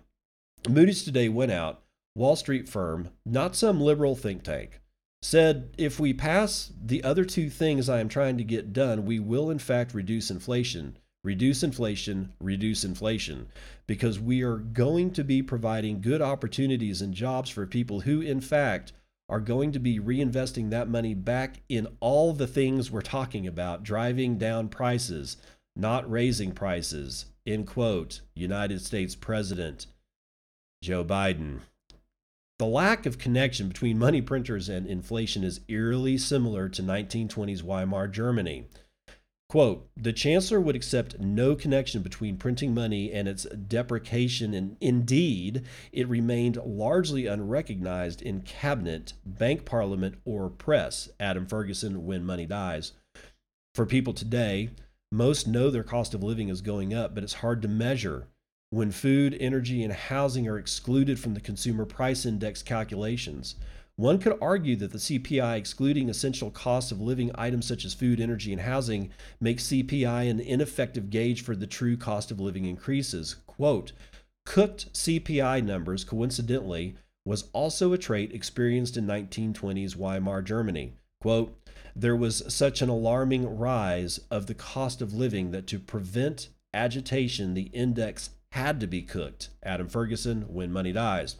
[0.68, 1.82] Moody's today went out,
[2.14, 4.80] Wall Street firm, not some liberal think tank,
[5.24, 9.18] said if we pass the other two things I am trying to get done, we
[9.18, 10.98] will in fact reduce inflation.
[11.24, 13.48] Reduce inflation, reduce inflation,
[13.86, 18.42] because we are going to be providing good opportunities and jobs for people who, in
[18.42, 18.92] fact,
[19.30, 23.82] are going to be reinvesting that money back in all the things we're talking about,
[23.82, 25.38] driving down prices,
[25.74, 27.24] not raising prices.
[27.46, 28.20] End quote.
[28.34, 29.86] United States President
[30.82, 31.60] Joe Biden.
[32.60, 38.06] The lack of connection between money printers and inflation is eerily similar to 1920s Weimar
[38.06, 38.68] Germany.
[39.48, 45.62] Quote, the chancellor would accept no connection between printing money and its deprecation, and indeed,
[45.90, 51.08] it remained largely unrecognized in cabinet, bank parliament, or press.
[51.18, 52.92] Adam Ferguson, When Money Dies.
[53.74, 54.70] For people today,
[55.10, 58.28] most know their cost of living is going up, but it's hard to measure
[58.74, 63.54] when food, energy, and housing are excluded from the consumer price index calculations.
[63.94, 68.20] One could argue that the CPI, excluding essential costs of living items such as food,
[68.20, 69.10] energy, and housing,
[69.40, 73.36] makes CPI an ineffective gauge for the true cost of living increases.
[73.46, 73.92] Quote,
[74.44, 80.94] cooked CPI numbers, coincidentally, was also a trait experienced in 1920s Weimar Germany.
[81.20, 81.56] Quote,
[81.94, 87.54] there was such an alarming rise of the cost of living that to prevent agitation,
[87.54, 89.48] the index had to be cooked.
[89.64, 91.38] Adam Ferguson, When Money Dies.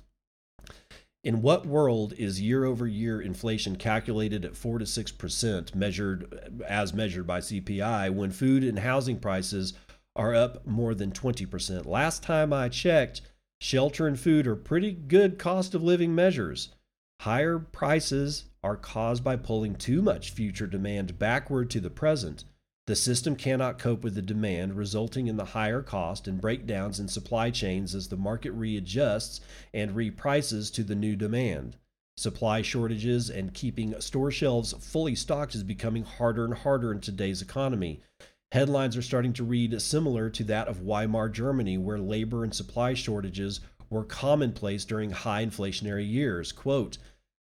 [1.23, 6.93] In what world is year over year inflation calculated at 4 to 6% measured as
[6.93, 9.75] measured by CPI when food and housing prices
[10.17, 11.87] are up more than 20%?
[11.87, 13.21] Last time I checked,
[13.61, 16.71] shelter and food are pretty good cost of living measures.
[17.21, 22.43] Higher prices are caused by pulling too much future demand backward to the present.
[22.87, 27.09] The system cannot cope with the demand, resulting in the higher cost and breakdowns in
[27.09, 29.41] supply chains as the market readjusts
[29.73, 31.79] and reprices to the new demand.
[32.19, 37.41] Supply shortages and keeping store shelves fully stocked is becoming harder and harder in today's
[37.41, 38.01] economy.
[38.53, 42.93] Headlines are starting to read similar to that of Weimar Germany, where labor and supply
[42.95, 46.53] shortages were commonplace during high inflationary years.
[46.53, 46.99] Quote,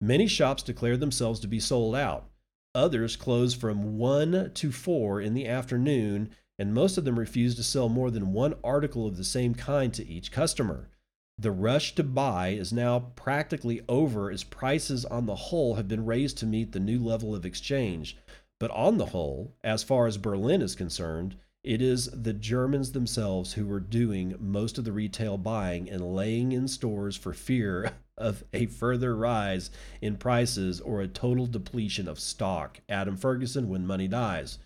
[0.00, 2.30] Many shops declare themselves to be sold out.
[2.74, 7.62] Others close from 1 to 4 in the afternoon, and most of them refuse to
[7.62, 10.90] sell more than one article of the same kind to each customer.
[11.38, 16.04] The rush to buy is now practically over as prices on the whole have been
[16.04, 18.16] raised to meet the new level of exchange.
[18.60, 23.54] But on the whole, as far as Berlin is concerned, it is the Germans themselves
[23.54, 28.44] who are doing most of the retail buying and laying in stores for fear of
[28.52, 32.80] a further rise in prices or a total depletion of stock.
[32.88, 34.58] Adam Ferguson, When Money Dies.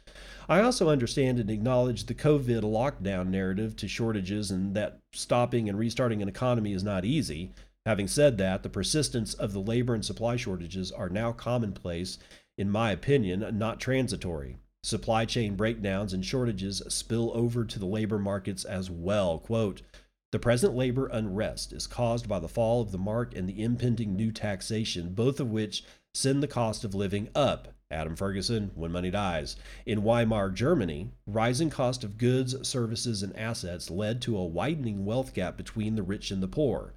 [0.49, 5.79] I also understand and acknowledge the COVID lockdown narrative to shortages and that stopping and
[5.79, 7.53] restarting an economy is not easy.
[7.87, 12.19] Having said that, the persistence of the labor and supply shortages are now commonplace,
[12.57, 14.57] in my opinion, not transitory.
[14.83, 19.39] Supply chain breakdowns and shortages spill over to the labor markets as well.
[19.39, 19.83] Quote,
[20.31, 24.15] the present labor unrest is caused by the fall of the mark and the impending
[24.15, 27.69] new taxation, both of which send the cost of living up.
[27.91, 29.57] Adam Ferguson, When Money Dies.
[29.87, 35.33] In Weimar Germany, rising cost of goods, services, and assets led to a widening wealth
[35.33, 36.93] gap between the rich and the poor.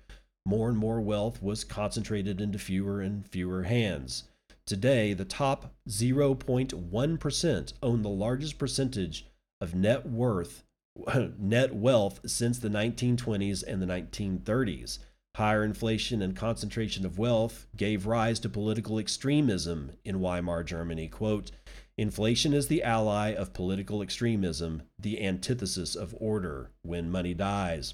[0.45, 4.25] More and more wealth was concentrated into fewer and fewer hands.
[4.65, 9.27] Today, the top 0.1% own the largest percentage
[9.61, 10.63] of net worth
[11.37, 14.99] net wealth since the 1920s and the 1930s.
[15.37, 21.07] Higher inflation and concentration of wealth gave rise to political extremism in Weimar Germany.
[21.07, 21.51] Quote,
[21.97, 27.93] Inflation is the ally of political extremism, the antithesis of order when money dies.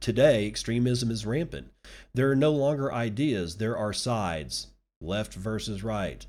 [0.00, 1.68] Today, extremism is rampant.
[2.14, 4.68] There are no longer ideas, there are sides,
[5.00, 6.24] left versus right.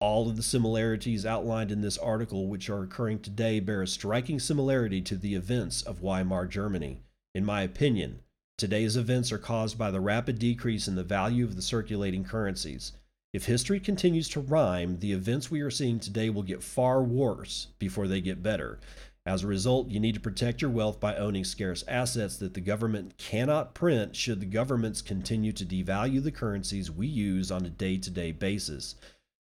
[0.00, 4.40] All of the similarities outlined in this article, which are occurring today, bear a striking
[4.40, 7.02] similarity to the events of Weimar Germany.
[7.34, 8.20] In my opinion,
[8.56, 12.92] today's events are caused by the rapid decrease in the value of the circulating currencies.
[13.34, 17.66] If history continues to rhyme, the events we are seeing today will get far worse
[17.78, 18.80] before they get better.
[19.26, 22.62] As a result, you need to protect your wealth by owning scarce assets that the
[22.62, 27.70] government cannot print should the governments continue to devalue the currencies we use on a
[27.70, 28.94] day to day basis.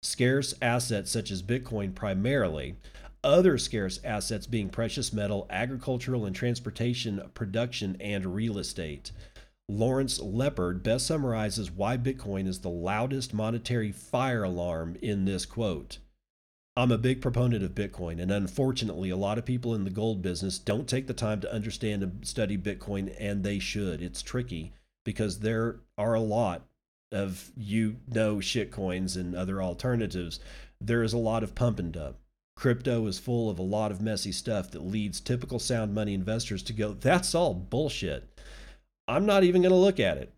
[0.03, 2.75] Scarce assets such as Bitcoin primarily,
[3.23, 9.13] other scarce assets being precious metal, agricultural and transportation production, and real estate.
[9.69, 15.99] Lawrence Lepard best summarizes why Bitcoin is the loudest monetary fire alarm in this quote.
[16.75, 20.21] I'm a big proponent of Bitcoin, and unfortunately, a lot of people in the gold
[20.21, 24.01] business don't take the time to understand and study Bitcoin, and they should.
[24.01, 24.73] It's tricky
[25.05, 26.63] because there are a lot
[27.13, 30.39] of you know shitcoins and other alternatives.
[30.81, 32.17] There is a lot of pump and dump.
[32.55, 36.61] Crypto is full of a lot of messy stuff that leads typical sound money investors
[36.63, 38.29] to go, that's all bullshit.
[39.07, 40.33] I'm not even going to look at it.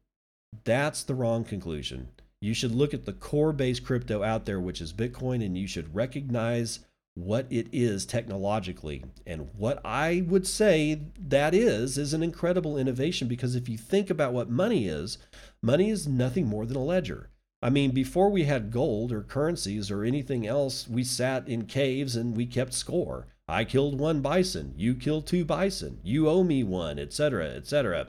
[0.63, 2.07] That's the wrong conclusion
[2.45, 5.67] you should look at the core based crypto out there, which is Bitcoin, and you
[5.67, 6.79] should recognize
[7.15, 9.03] what it is technologically.
[9.25, 14.09] And what I would say that is, is an incredible innovation because if you think
[14.09, 15.17] about what money is,
[15.61, 17.29] money is nothing more than a ledger.
[17.61, 22.15] I mean, before we had gold or currencies or anything else, we sat in caves
[22.15, 23.27] and we kept score.
[23.47, 28.07] I killed one bison, you killed two bison, you owe me one, etc., etc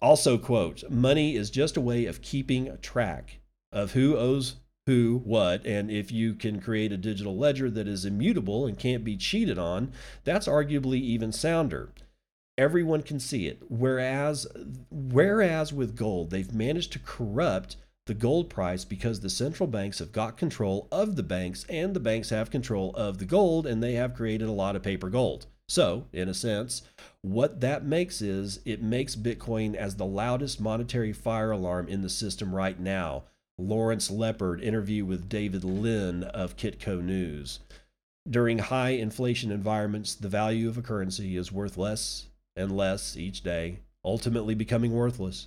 [0.00, 3.38] also quote money is just a way of keeping track
[3.72, 4.56] of who owes
[4.86, 9.04] who what and if you can create a digital ledger that is immutable and can't
[9.04, 9.92] be cheated on
[10.24, 11.90] that's arguably even sounder.
[12.58, 13.62] Everyone can see it.
[13.68, 14.46] Whereas
[14.90, 17.76] whereas with gold they've managed to corrupt
[18.06, 22.00] the gold price because the central banks have got control of the banks and the
[22.00, 25.46] banks have control of the gold and they have created a lot of paper gold.
[25.68, 26.82] So, in a sense,
[27.22, 32.08] what that makes is it makes Bitcoin as the loudest monetary fire alarm in the
[32.08, 33.24] system right now.
[33.58, 37.60] Lawrence Lepard interview with David Lin of Kitco News.
[38.28, 43.42] During high inflation environments, the value of a currency is worth less and less each
[43.42, 45.46] day, ultimately becoming worthless.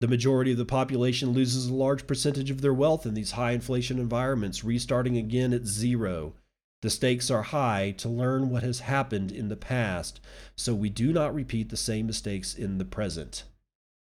[0.00, 3.52] The majority of the population loses a large percentage of their wealth in these high
[3.52, 6.34] inflation environments, restarting again at zero
[6.82, 10.20] the stakes are high to learn what has happened in the past
[10.56, 13.44] so we do not repeat the same mistakes in the present.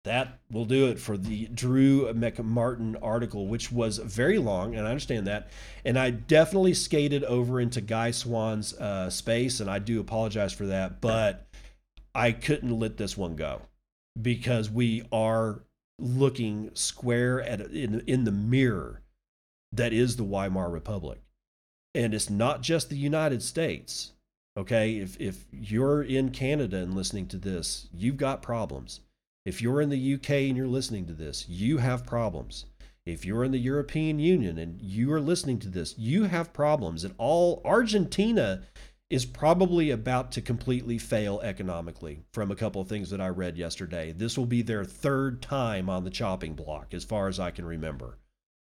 [0.04, 4.90] That will do it for the Drew McMartin article, which was very long, and I
[4.90, 5.50] understand that.
[5.84, 10.66] And I definitely skated over into Guy Swann's uh, space, and I do apologize for
[10.66, 11.46] that, but
[12.14, 13.62] I couldn't let this one go
[14.20, 15.60] because we are
[15.98, 19.02] looking square at in, in the mirror
[19.72, 21.20] that is the Weimar Republic
[21.94, 24.12] and it's not just the United States.
[24.56, 29.00] Okay, if if you're in Canada and listening to this, you've got problems.
[29.46, 32.66] If you're in the UK and you're listening to this, you have problems.
[33.06, 37.04] If you're in the European Union and you are listening to this, you have problems.
[37.04, 38.62] And all Argentina
[39.08, 43.56] is probably about to completely fail economically from a couple of things that I read
[43.56, 44.12] yesterday.
[44.12, 47.64] This will be their third time on the chopping block, as far as I can
[47.64, 48.18] remember.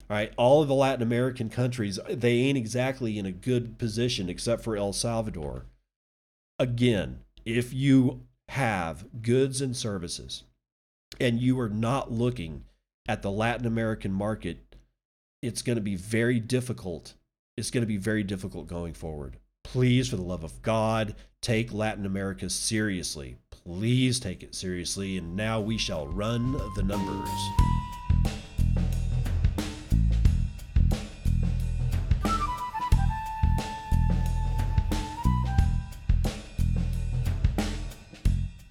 [0.09, 4.63] Right, all of the Latin American countries, they ain't exactly in a good position except
[4.63, 5.67] for El Salvador.
[6.59, 10.45] Again, if you have goods and services
[11.21, 12.65] and you are not looking
[13.09, 14.59] at the Latin American market,
[15.43, 17.15] it's going to be very difficult.
[17.57, 19.39] It's going to be very difficult going forward.
[19.65, 23.37] Please, for the love of God, take Latin America seriously.
[23.51, 25.19] Please take it seriously.
[25.19, 27.78] And now we shall run the numbers.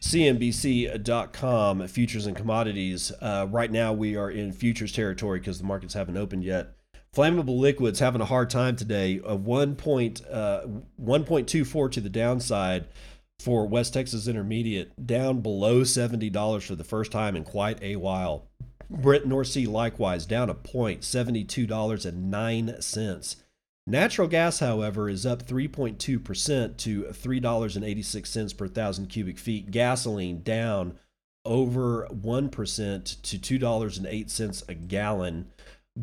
[0.07, 3.11] CNBC.com futures and commodities.
[3.21, 6.77] Uh, right now, we are in futures territory because the markets haven't opened yet.
[7.13, 9.19] Flammable liquids having a hard time today.
[9.25, 10.61] A one point uh,
[11.01, 12.87] 1.24 to the downside
[13.39, 18.47] for West Texas Intermediate, down below $70 for the first time in quite a while.
[18.89, 23.35] Brent North Sea likewise down a point, $72.09.
[23.89, 25.97] Natural gas, however, is up 3.2%
[26.77, 29.71] to $3.86 per thousand cubic feet.
[29.71, 30.99] Gasoline down
[31.45, 35.47] over 1% to $2.08 a gallon.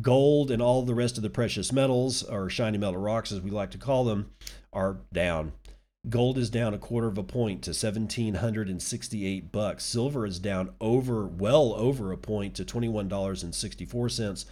[0.01, 3.51] Gold and all the rest of the precious metals, or shiny metal rocks as we
[3.51, 4.31] like to call them,
[4.73, 5.51] are down.
[6.09, 9.85] Gold is down a quarter of a point to 1768 bucks.
[9.85, 14.45] Silver is down over well over a point to $21.64.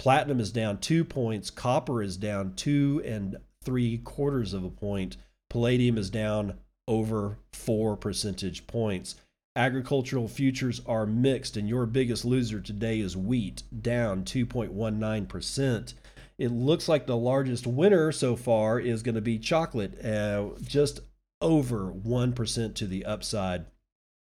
[0.00, 1.50] Platinum is down two points.
[1.50, 5.18] Copper is down two and three quarters of a point.
[5.50, 6.54] Palladium is down
[6.88, 9.16] over four percentage points.
[9.54, 15.94] Agricultural futures are mixed, and your biggest loser today is wheat, down 2.19%.
[16.38, 21.00] It looks like the largest winner so far is going to be chocolate, uh, just
[21.42, 23.66] over 1% to the upside.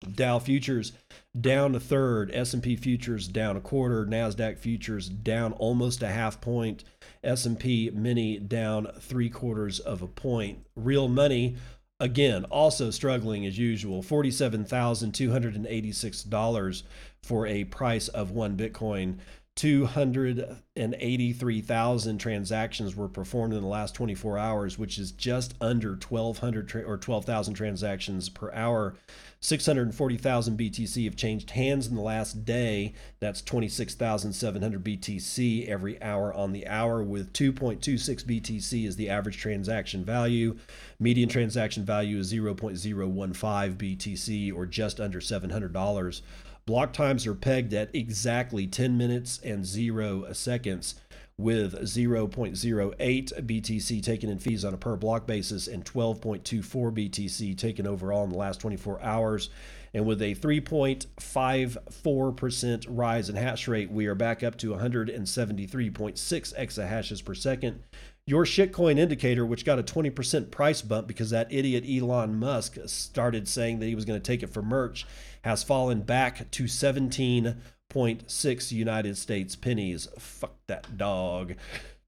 [0.01, 0.92] Dow futures
[1.38, 6.84] down a third, S&P futures down a quarter, Nasdaq futures down almost a half point,
[7.22, 10.64] S&P mini down 3 quarters of a point.
[10.74, 11.57] Real money
[12.01, 16.82] again also struggling as usual, $47,286
[17.22, 19.18] for a price of 1 Bitcoin.
[19.57, 26.82] 283,000 transactions were performed in the last 24 hours, which is just under 1,200 tra-
[26.82, 28.94] or 12,000 transactions per hour.
[29.40, 32.92] 640,000 BTC have changed hands in the last day.
[33.20, 40.05] That's 26,700 BTC every hour on the hour, with 2.26 BTC is the average transaction
[40.05, 40.59] value.
[40.98, 46.20] Median transaction value is 0.015 BTC, or just under $700.
[46.66, 50.94] Block times are pegged at exactly 10 minutes and 0 seconds,
[51.40, 57.86] with 0.08 BTC taken in fees on a per block basis and 12.24 BTC taken
[57.86, 59.48] overall in the last 24 hours.
[59.92, 67.24] And with a 3.54% rise in hash rate, we are back up to 173.6 exahashes
[67.24, 67.82] per second.
[68.26, 73.48] Your shitcoin indicator, which got a 20% price bump because that idiot Elon Musk started
[73.48, 75.06] saying that he was going to take it for merch,
[75.42, 80.08] has fallen back to 17.6 United States pennies.
[80.18, 81.54] Fuck that dog.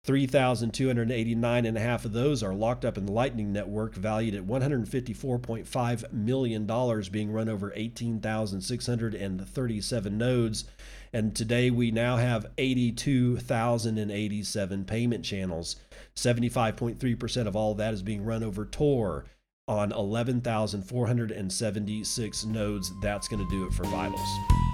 [0.04, 4.48] 3,289 and a half of those are locked up in the Lightning Network, valued at
[4.48, 6.66] $154.5 million,
[7.12, 10.66] being run over 18,637 nodes.
[11.14, 15.76] And today we now have 82,087 payment channels.
[16.16, 19.26] 75.3% of all of that is being run over Tor
[19.68, 22.94] on 11,476 nodes.
[23.02, 24.71] That's going to do it for Vitals.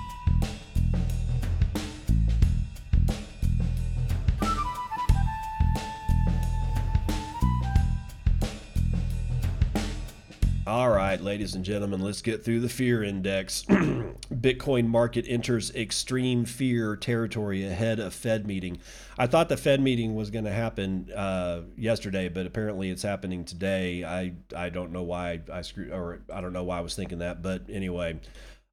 [10.68, 13.64] All right, ladies and gentlemen, let's get through the fear index.
[13.70, 18.80] Bitcoin market enters extreme fear territory ahead of Fed meeting.
[19.18, 23.46] I thought the Fed meeting was going to happen uh, yesterday, but apparently it's happening
[23.46, 24.04] today.
[24.04, 27.20] I I don't know why I screwed, or I don't know why I was thinking
[27.20, 28.20] that, but anyway.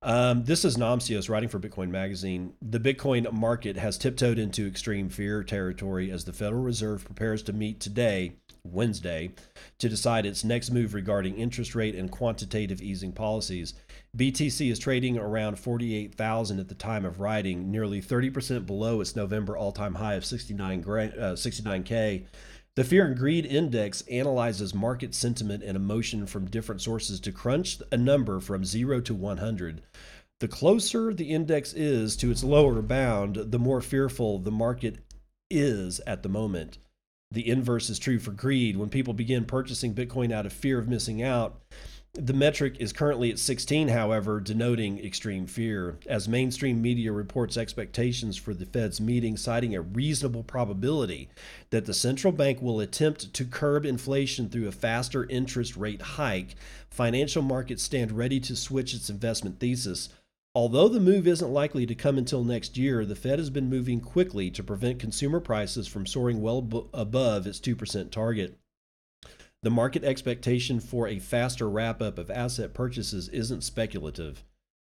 [0.03, 2.55] Um, this is Namcios writing for Bitcoin Magazine.
[2.61, 7.55] The Bitcoin market has tiptoed into extreme fear territory as the Federal Reserve prepares to
[7.55, 8.35] meet today
[8.65, 9.31] Wednesday
[9.79, 13.75] to decide its next move regarding interest rate and quantitative easing policies.
[14.17, 19.57] BTC is trading around 48,000 at the time of writing, nearly 30% below its November
[19.57, 22.25] all-time high of 69 uh, 69k.
[22.77, 27.79] The Fear and Greed Index analyzes market sentiment and emotion from different sources to crunch
[27.93, 29.83] a number from 0 to 100.
[30.41, 34.99] The closer the index is to its lower bound, the more fearful the market
[35.49, 36.79] is at the moment
[37.35, 38.77] the inverse is true for greed.
[38.77, 41.61] When people begin purchasing Bitcoin out of fear of missing out,
[42.17, 45.99] the metric is currently at 16, however, denoting extreme fear.
[46.07, 51.29] As mainstream media reports expectations for the Fed's meeting, citing a reasonable probability
[51.71, 56.55] that the central bank will attempt to curb inflation through a faster interest rate hike,
[56.89, 60.09] financial markets stand ready to switch its investment thesis.
[60.57, 64.01] Although the move isn't likely to come until next year, the Fed has been moving
[64.01, 68.57] quickly to prevent consumer prices from soaring well b- above its 2% target.
[69.65, 74.45] The market expectation for a faster wrap up of asset purchases isn't speculative.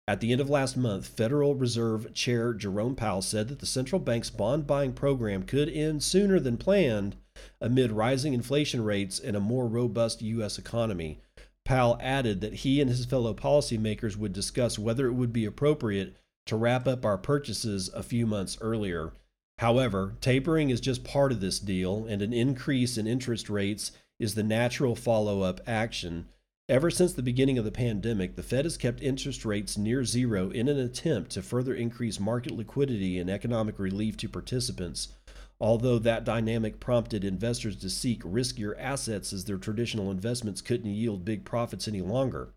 [0.08, 4.00] At the end of last month, Federal Reserve Chair Jerome Powell said that the central
[4.00, 7.16] bank's bond buying program could end sooner than planned
[7.60, 10.60] amid rising inflation rates and a more robust U.S.
[10.60, 11.22] economy.
[11.66, 16.16] Powell added that he and his fellow policymakers would discuss whether it would be appropriate
[16.46, 19.14] to wrap up our purchases a few months earlier.
[19.58, 24.36] However, tapering is just part of this deal, and an increase in interest rates is
[24.36, 26.28] the natural follow up action.
[26.70, 30.50] Ever since the beginning of the pandemic, the Fed has kept interest rates near zero
[30.50, 35.10] in an attempt to further increase market liquidity and economic relief to participants
[35.60, 41.24] although that dynamic prompted investors to seek riskier assets as their traditional investments couldn't yield
[41.24, 42.50] big profits any longer.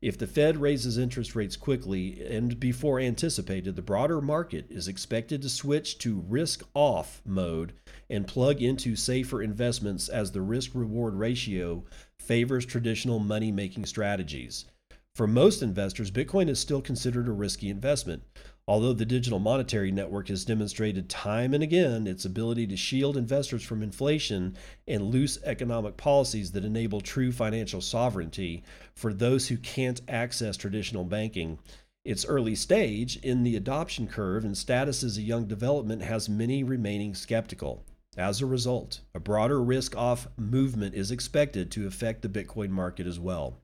[0.00, 5.42] If the Fed raises interest rates quickly and before anticipated, the broader market is expected
[5.42, 7.72] to switch to risk off mode
[8.08, 11.84] and plug into safer investments as the risk reward ratio
[12.20, 14.66] favors traditional money making strategies.
[15.14, 18.24] For most investors, Bitcoin is still considered a risky investment.
[18.66, 23.62] Although the digital monetary network has demonstrated time and again its ability to shield investors
[23.62, 24.56] from inflation
[24.88, 28.62] and loose economic policies that enable true financial sovereignty
[28.94, 31.58] for those who can't access traditional banking,
[32.06, 36.64] its early stage in the adoption curve and status as a young development has many
[36.64, 37.84] remaining skeptical.
[38.16, 43.06] As a result, a broader risk off movement is expected to affect the Bitcoin market
[43.06, 43.58] as well.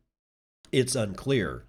[0.72, 1.64] It's unclear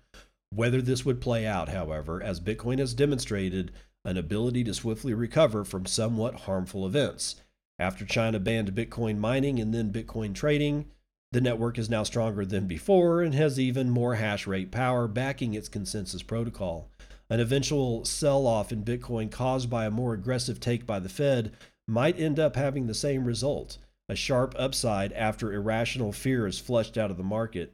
[0.54, 3.72] whether this would play out, however, as Bitcoin has demonstrated
[4.04, 7.38] an ability to swiftly recover from somewhat harmful events.
[7.80, 10.86] After China banned Bitcoin mining and then Bitcoin trading,
[11.32, 15.54] the network is now stronger than before and has even more hash rate power backing
[15.54, 16.90] its consensus protocol.
[17.30, 21.54] An eventual sell off in Bitcoin caused by a more aggressive take by the Fed
[21.88, 23.78] might end up having the same result
[24.10, 27.74] a sharp upside after irrational fear is flushed out of the market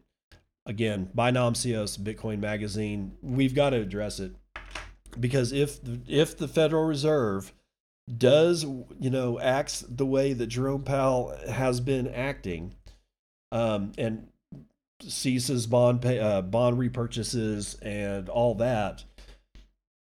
[0.68, 4.34] again, by Namcios, Bitcoin Magazine, we've got to address it
[5.20, 7.54] because if if the Federal Reserve
[8.16, 12.76] does you know acts the way that Jerome Powell has been acting,
[13.52, 14.28] um, and
[15.02, 19.04] ceases bond pay, uh, bond repurchases and all that,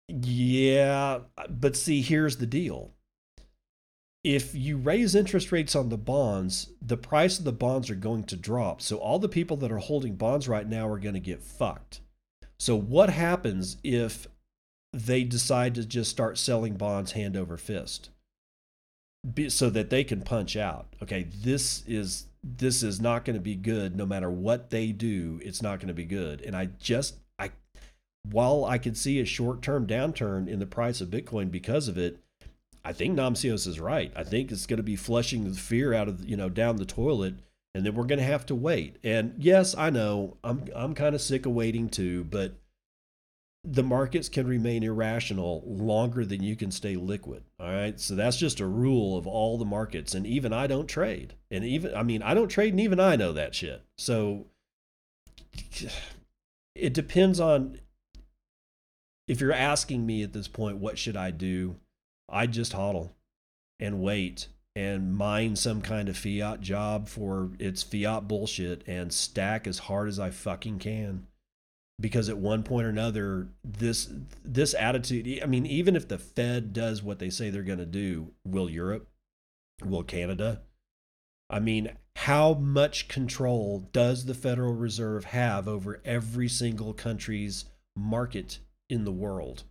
[0.09, 1.20] yeah.
[1.49, 2.91] But see, here's the deal:
[4.26, 8.23] if you raise interest rates on the bonds, the price of the bonds are going
[8.23, 8.82] to drop.
[8.82, 12.01] So all the people that are holding bonds right now are going to get fucked.
[12.57, 14.26] So what happens if
[14.91, 18.09] they decide to just start selling bonds hand over fist?
[19.47, 20.88] so that they can punch out.
[21.01, 25.39] Okay, this is this is not going to be good no matter what they do.
[25.43, 26.41] It's not going to be good.
[26.41, 27.49] And I just I
[28.30, 32.19] while I could see a short-term downturn in the price of Bitcoin because of it,
[32.86, 34.13] I think Namcios is right.
[34.15, 36.86] I think it's going to be flushing the fear out of you know down the
[36.86, 37.36] toilet,
[37.73, 38.97] and then we're going to have to wait.
[39.03, 42.53] And yes, I know I'm I'm kind of sick of waiting too, but
[43.63, 47.43] the markets can remain irrational longer than you can stay liquid.
[47.59, 50.88] All right, so that's just a rule of all the markets, and even I don't
[50.88, 53.81] trade, and even I mean I don't trade, and even I know that shit.
[53.97, 54.45] So
[56.75, 57.79] it depends on
[59.27, 61.77] if you're asking me at this point, what should I do?
[62.30, 63.11] I'd just hodl
[63.80, 69.67] and wait and mine some kind of fiat job for its fiat bullshit and stack
[69.67, 71.28] as hard as I fucking can.
[71.99, 74.09] Because at one point or another, this
[74.43, 78.34] this attitude, I mean, even if the Fed does what they say they're gonna do,
[78.45, 79.07] will Europe?
[79.84, 80.61] Will Canada?
[81.49, 87.65] I mean, how much control does the Federal Reserve have over every single country's
[87.95, 88.59] market
[88.89, 89.63] in the world?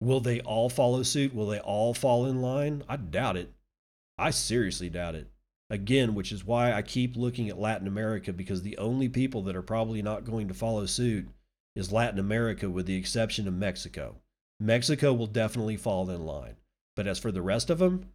[0.00, 1.34] Will they all follow suit?
[1.34, 2.82] Will they all fall in line?
[2.88, 3.52] I doubt it.
[4.18, 5.28] I seriously doubt it.
[5.70, 9.56] Again, which is why I keep looking at Latin America because the only people that
[9.56, 11.28] are probably not going to follow suit
[11.74, 14.16] is Latin America, with the exception of Mexico.
[14.60, 16.56] Mexico will definitely fall in line.
[16.94, 18.10] But as for the rest of them,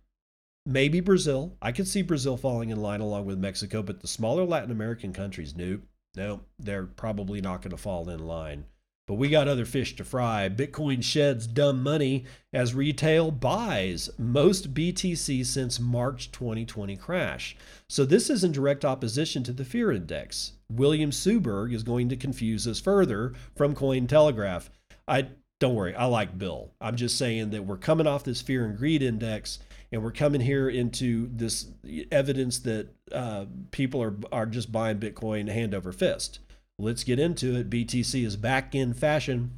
[0.66, 1.58] maybe Brazil.
[1.62, 5.12] I could see Brazil falling in line along with Mexico, but the smaller Latin American
[5.12, 5.82] countries, nope.
[6.16, 8.66] No, they're probably not going to fall in line.
[9.10, 10.49] But we got other fish to fry.
[10.49, 17.57] Bitcoin sheds dumb money as retail buys most BTC since March 2020 crash.
[17.88, 20.51] So this is in direct opposition to the fear index.
[20.72, 24.70] William Suberg is going to confuse us further from Cointelegraph.
[25.07, 25.30] I
[25.60, 26.70] don't worry, I like Bill.
[26.80, 29.57] I'm just saying that we're coming off this fear and greed index
[29.91, 31.66] and we're coming here into this
[32.12, 36.38] evidence that uh, people are are just buying Bitcoin hand over fist.
[36.80, 37.70] Let's get into it.
[37.70, 39.52] BTC is back in fashion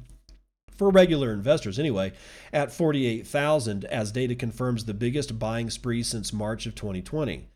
[0.76, 2.12] for regular investors anyway
[2.52, 7.46] at 48,000 as data confirms the biggest buying spree since March of 2020.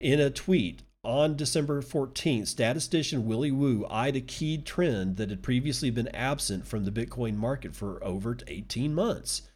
[0.00, 5.42] In a tweet on December 14th, statistician Willy Woo eyed a key trend that had
[5.42, 9.48] previously been absent from the Bitcoin market for over 18 months.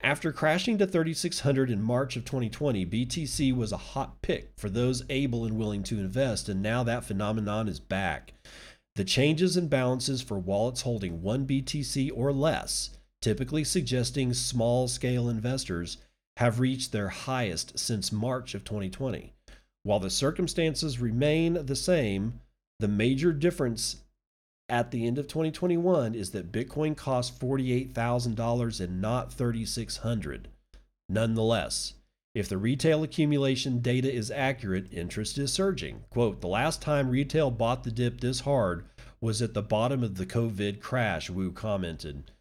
[0.00, 5.02] After crashing to 3600 in March of 2020, BTC was a hot pick for those
[5.10, 8.32] able and willing to invest and now that phenomenon is back.
[8.96, 12.90] The changes in balances for wallets holding 1 BTC or less,
[13.20, 15.96] typically suggesting small scale investors,
[16.36, 19.32] have reached their highest since March of 2020.
[19.82, 22.40] While the circumstances remain the same,
[22.78, 23.96] the major difference
[24.68, 30.48] at the end of 2021 is that Bitcoin cost $48,000 and not 3,600.
[31.08, 31.94] Nonetheless,
[32.34, 36.02] if the retail accumulation data is accurate, interest is surging.
[36.10, 38.84] Quote, the last time retail bought the dip this hard
[39.20, 42.32] was at the bottom of the COVID crash, Woo commented.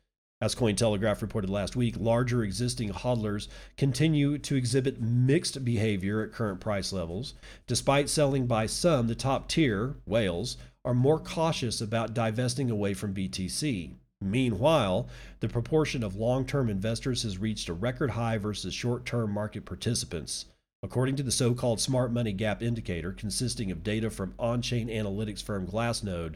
[0.42, 6.60] As Cointelegraph reported last week, larger existing hodlers continue to exhibit mixed behavior at current
[6.60, 7.36] price levels.
[7.68, 13.14] Despite selling by some, the top tier, whales, are more cautious about divesting away from
[13.14, 13.94] BTC.
[14.24, 15.08] Meanwhile,
[15.40, 19.66] the proportion of long term investors has reached a record high versus short term market
[19.66, 20.46] participants.
[20.84, 24.90] According to the so called Smart Money Gap Indicator, consisting of data from on chain
[24.90, 26.36] analytics firm Glassnode,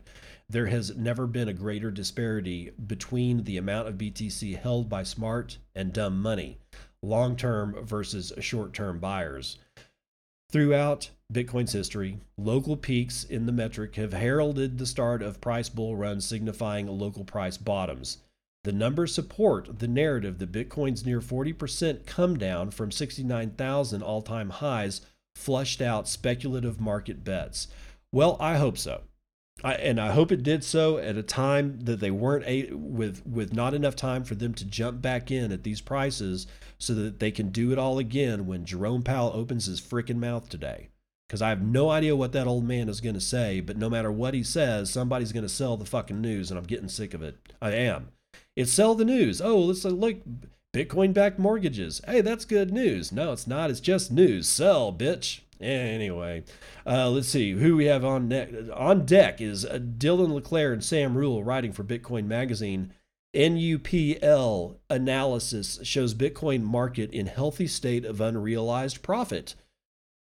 [0.49, 5.57] there has never been a greater disparity between the amount of BTC held by smart
[5.75, 6.59] and dumb money,
[7.03, 9.57] long term versus short term buyers.
[10.49, 15.97] Throughout Bitcoin's history, local peaks in the metric have heralded the start of price bull
[15.97, 18.19] runs signifying local price bottoms.
[18.63, 24.49] The numbers support the narrative that Bitcoin's near 40% come down from 69,000 all time
[24.49, 25.01] highs
[25.35, 27.67] flushed out speculative market bets.
[28.13, 29.01] Well, I hope so.
[29.63, 33.25] I, and I hope it did so at a time that they weren't a, with
[33.25, 36.45] with not enough time for them to jump back in at these prices,
[36.77, 40.47] so that they can do it all again when Jerome Powell opens his freaking mouth
[40.47, 40.89] today.
[41.27, 43.89] Because I have no idea what that old man is going to say, but no
[43.89, 47.13] matter what he says, somebody's going to sell the fucking news, and I'm getting sick
[47.13, 47.35] of it.
[47.61, 48.09] I am.
[48.55, 49.41] It's sell the news.
[49.41, 50.17] Oh, let's uh, look
[50.73, 51.99] Bitcoin backed mortgages.
[52.07, 53.11] Hey, that's good news.
[53.11, 53.69] No, it's not.
[53.69, 54.47] It's just news.
[54.47, 55.41] Sell, bitch.
[55.59, 56.43] Anyway,
[56.85, 58.49] uh, let's see who we have on deck.
[58.73, 62.93] On deck is uh, Dylan LeClaire and Sam Rule writing for Bitcoin Magazine.
[63.35, 69.55] NUPL analysis shows Bitcoin market in healthy state of unrealized profit.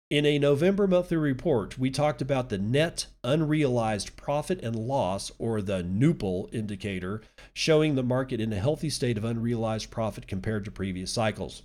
[0.09, 5.61] In a November monthly report, we talked about the net unrealized profit and loss, or
[5.61, 7.23] the NUPL indicator,
[7.53, 11.63] showing the market in a healthy state of unrealized profit compared to previous cycles.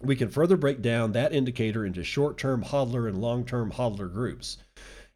[0.00, 4.12] We can further break down that indicator into short term hodler and long term hodler
[4.12, 4.58] groups.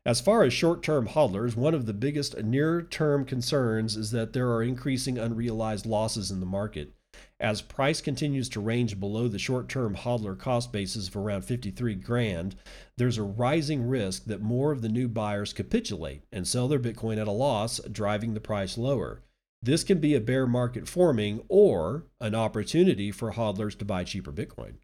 [0.05, 4.33] As far as short term hodlers, one of the biggest near term concerns is that
[4.33, 6.93] there are increasing unrealized losses in the market.
[7.39, 12.57] As price continues to range below the short-term hodler cost basis of around 53 grand,
[12.97, 17.21] there's a rising risk that more of the new buyers capitulate and sell their Bitcoin
[17.21, 19.23] at a loss, driving the price lower.
[19.63, 24.33] This can be a bear market forming or an opportunity for hodlers to buy cheaper
[24.33, 24.75] Bitcoin.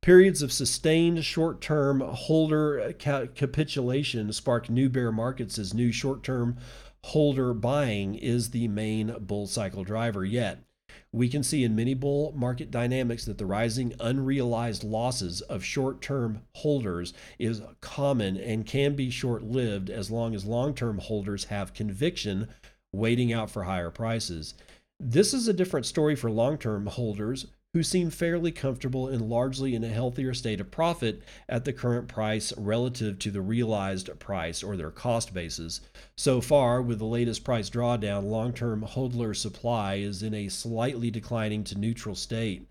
[0.00, 6.56] Periods of sustained short term holder capitulation spark new bear markets as new short term
[7.04, 10.64] holder buying is the main bull cycle driver yet.
[11.12, 16.00] We can see in many bull market dynamics that the rising unrealized losses of short
[16.00, 21.44] term holders is common and can be short lived as long as long term holders
[21.44, 22.48] have conviction
[22.92, 24.54] waiting out for higher prices.
[25.00, 29.74] This is a different story for long term holders who seem fairly comfortable and largely
[29.74, 34.62] in a healthier state of profit at the current price relative to the realized price
[34.62, 35.80] or their cost basis.
[36.16, 41.10] So far, with the latest price drawdown, long term hodler supply is in a slightly
[41.10, 42.68] declining to neutral state.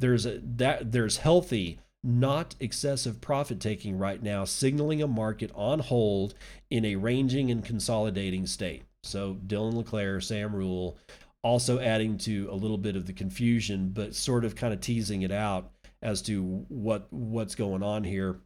[0.00, 5.78] There's, a, that, there's healthy, not excessive profit taking right now, signaling a market on
[5.78, 6.34] hold
[6.68, 8.82] in a ranging and consolidating state.
[9.02, 10.96] So, Dylan LeClaire, Sam Rule,
[11.42, 15.22] also adding to a little bit of the confusion, but sort of kind of teasing
[15.22, 18.40] it out as to what what's going on here.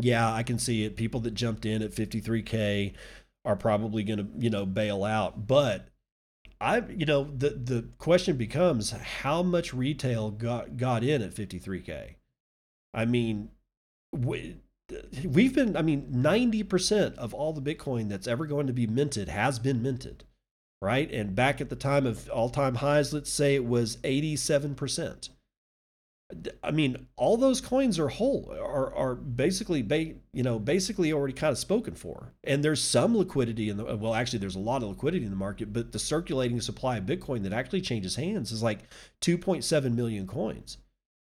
[0.00, 0.96] Yeah, I can see it.
[0.96, 2.94] People that jumped in at 53k
[3.44, 5.88] are probably going to, you know, bail out, but
[6.60, 12.16] I, you know, the the question becomes how much retail got got in at 53k.
[12.92, 13.50] I mean,
[15.24, 19.28] we've been, I mean, 90% of all the Bitcoin that's ever going to be minted
[19.28, 20.24] has been minted
[20.82, 21.10] right?
[21.12, 25.30] And back at the time of all time highs, let's say it was 87%.
[26.62, 31.32] I mean, all those coins are whole, are, are basically, ba- you know, basically already
[31.32, 32.34] kind of spoken for.
[32.44, 35.36] And there's some liquidity in the, well, actually, there's a lot of liquidity in the
[35.36, 38.84] market, but the circulating supply of Bitcoin that actually changes hands is like
[39.22, 40.78] 2.7 million coins.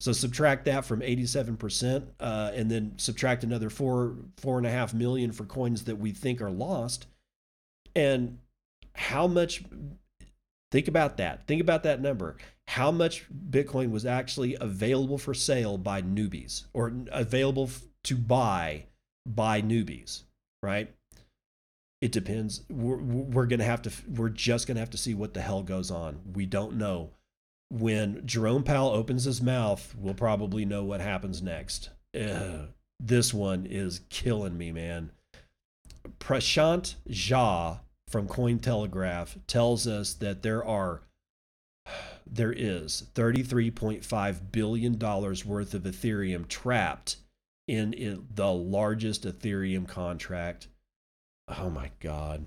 [0.02, 4.95] So subtract that from 87%, uh, and then subtract another four, four and a half
[4.95, 7.06] million for coins that we think are lost.
[7.95, 8.39] And
[8.95, 9.64] how much
[10.72, 12.38] think about that think about that number.
[12.68, 17.70] How much bitcoin was actually available for sale by newbies or available
[18.06, 18.86] to buy
[19.26, 20.24] by newbies
[20.64, 20.93] right?
[22.02, 22.64] It depends.
[22.70, 25.91] We're, we're gonna have to we're just gonna have to see what the hell goes
[25.91, 26.20] on.
[26.34, 27.12] We don't know
[27.72, 32.67] when jerome powell opens his mouth we'll probably know what happens next Ugh,
[32.99, 35.11] this one is killing me man
[36.19, 37.80] prashant jha
[38.11, 41.01] from Cointelegraph tells us that there are
[42.26, 47.17] there is 33.5 billion dollars worth of Ethereum trapped
[47.67, 50.67] in, in the largest Ethereum contract.
[51.47, 52.45] Oh my god.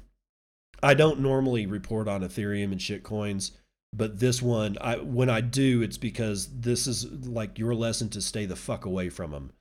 [0.83, 3.53] I don't normally report on Ethereum and shitcoins,
[3.97, 8.20] But this one, I when I do, it's because this is like your lesson to
[8.20, 9.53] stay the fuck away from them.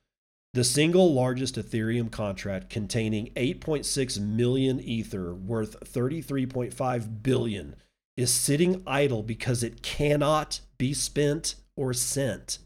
[0.53, 7.75] The single largest Ethereum contract containing 8.6 million ether worth 33.5 billion
[8.17, 12.59] is sitting idle because it cannot be spent or sent.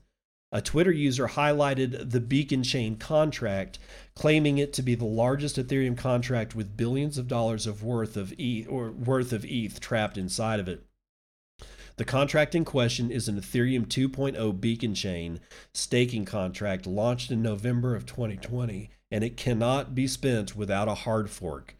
[0.51, 3.79] A Twitter user highlighted the Beacon Chain contract,
[4.15, 8.33] claiming it to be the largest Ethereum contract with billions of dollars of worth of
[8.37, 10.86] ETH or worth of ETH trapped inside of it.
[11.97, 15.39] The contract in question is an Ethereum 2.0 Beacon Chain
[15.73, 21.27] staking contract launched in November of 2020, and it cannot be spent without a hard
[21.27, 21.75] fork.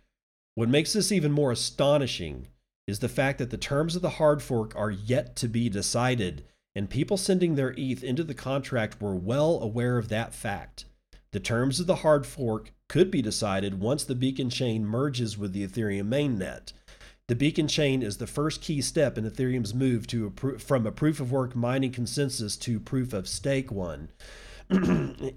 [0.55, 2.47] What makes this even more astonishing
[2.87, 6.45] is the fact that the terms of the hard fork are yet to be decided,
[6.73, 10.85] and people sending their ETH into the contract were well aware of that fact.
[11.31, 15.53] The terms of the hard fork could be decided once the beacon chain merges with
[15.53, 16.73] the Ethereum mainnet.
[17.27, 20.93] The beacon chain is the first key step in Ethereum's move to a, from a
[20.93, 24.09] proof of work mining consensus to proof of stake one.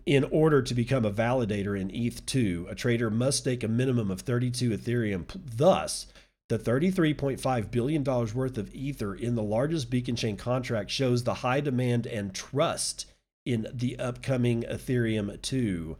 [0.06, 4.20] in order to become a validator in ETH2, a trader must stake a minimum of
[4.20, 5.24] 32 Ethereum.
[5.34, 6.06] Thus,
[6.48, 11.60] the $33.5 billion worth of Ether in the largest beacon chain contract shows the high
[11.60, 13.06] demand and trust
[13.44, 15.96] in the upcoming Ethereum 2.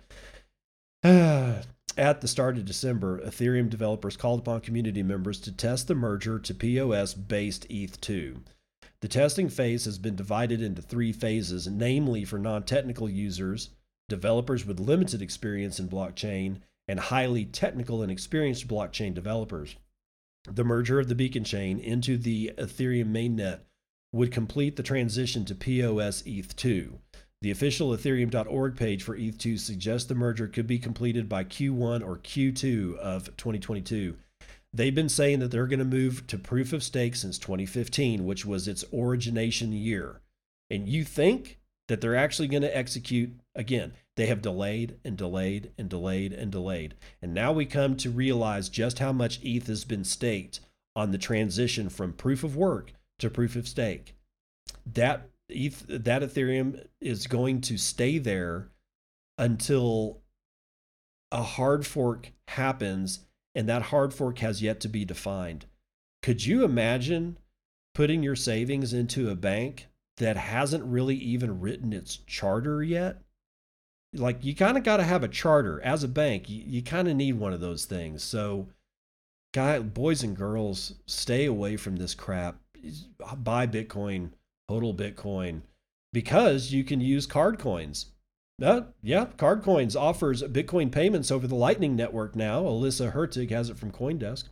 [2.01, 6.39] At the start of December, Ethereum developers called upon community members to test the merger
[6.39, 8.39] to POS based ETH2.
[9.03, 13.69] The testing phase has been divided into three phases, namely for non technical users,
[14.09, 19.77] developers with limited experience in blockchain, and highly technical and experienced blockchain developers.
[20.51, 23.61] The merger of the beacon chain into the Ethereum mainnet
[24.11, 26.95] would complete the transition to POS ETH2.
[27.43, 32.19] The official Ethereum.org page for ETH2 suggests the merger could be completed by Q1 or
[32.19, 34.17] Q2 of 2022.
[34.75, 38.45] They've been saying that they're going to move to proof of stake since 2015, which
[38.45, 40.21] was its origination year.
[40.69, 43.95] And you think that they're actually going to execute again?
[44.17, 46.95] They have delayed and delayed and delayed and delayed.
[47.23, 50.61] And now we come to realize just how much ETH has been staked
[50.95, 54.15] on the transition from proof of work to proof of stake.
[54.85, 58.71] That ETH, that Ethereum is going to stay there
[59.39, 60.23] until
[61.33, 63.21] a hard fork happens,
[63.55, 65.67] and that hard fork has yet to be defined.
[66.23, 67.39] Could you imagine
[67.95, 69.87] putting your savings into a bank
[70.19, 73.23] that hasn't really even written its charter yet?
[74.13, 76.49] like you kind of got to have a charter as a bank.
[76.49, 78.23] You, you kind of need one of those things.
[78.23, 78.69] So,
[79.53, 82.57] guy, boys and girls, stay away from this crap.
[83.39, 84.31] Buy Bitcoin,
[84.71, 85.63] hodl Bitcoin,
[86.13, 88.07] because you can use card coins.
[88.63, 92.63] Uh, yeah, Card Coins offers Bitcoin payments over the Lightning Network now.
[92.63, 94.45] Alyssa Hertig has it from Coindesk.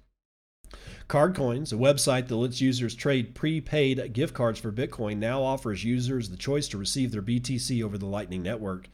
[1.08, 5.84] Card Coins, a website that lets users trade prepaid gift cards for Bitcoin, now offers
[5.84, 8.88] users the choice to receive their BTC over the Lightning Network.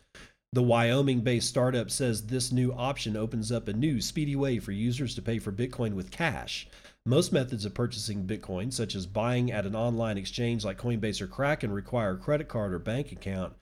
[0.53, 4.71] The Wyoming based startup says this new option opens up a new, speedy way for
[4.71, 6.69] users to pay for Bitcoin with cash.
[7.07, 11.27] Most methods of purchasing Bitcoin, such as buying at an online exchange like Coinbase or
[11.27, 13.53] Kraken, require a credit card or bank account.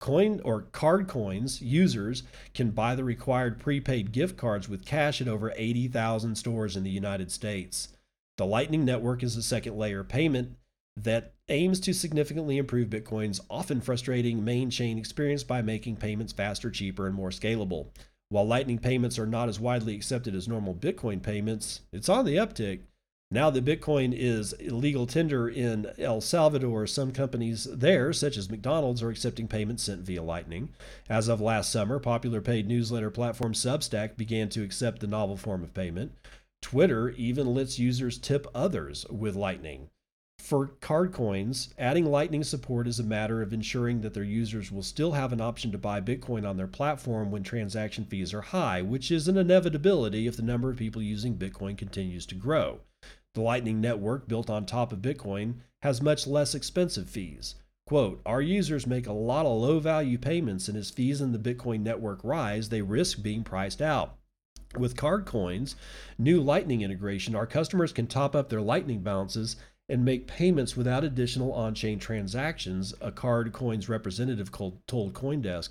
[0.00, 2.24] Coin or card coins users
[2.54, 6.90] can buy the required prepaid gift cards with cash at over 80,000 stores in the
[6.90, 7.88] United States.
[8.36, 10.56] The Lightning Network is a second layer payment
[10.96, 16.68] that aims to significantly improve Bitcoin's often frustrating main chain experience by making payments faster,
[16.68, 17.88] cheaper, and more scalable.
[18.30, 22.36] While Lightning payments are not as widely accepted as normal Bitcoin payments, it's on the
[22.36, 22.80] uptick.
[23.30, 29.02] Now that Bitcoin is legal tender in El Salvador, some companies there, such as McDonald's,
[29.02, 30.70] are accepting payments sent via Lightning.
[31.08, 35.62] As of last summer, popular paid newsletter platform Substack began to accept the novel form
[35.62, 36.12] of payment.
[36.60, 39.88] Twitter even lets users tip others with Lightning.
[40.48, 44.82] For card coins, adding Lightning support is a matter of ensuring that their users will
[44.82, 48.80] still have an option to buy Bitcoin on their platform when transaction fees are high,
[48.80, 52.80] which is an inevitability if the number of people using Bitcoin continues to grow.
[53.34, 57.56] The Lightning network, built on top of Bitcoin, has much less expensive fees.
[57.86, 61.38] Quote, Our users make a lot of low value payments, and as fees in the
[61.38, 64.16] Bitcoin network rise, they risk being priced out.
[64.78, 65.76] With card coins,
[66.16, 69.56] new Lightning integration, our customers can top up their Lightning balances
[69.88, 75.70] and make payments without additional on chain transactions, a card coin's representative told Coindesk.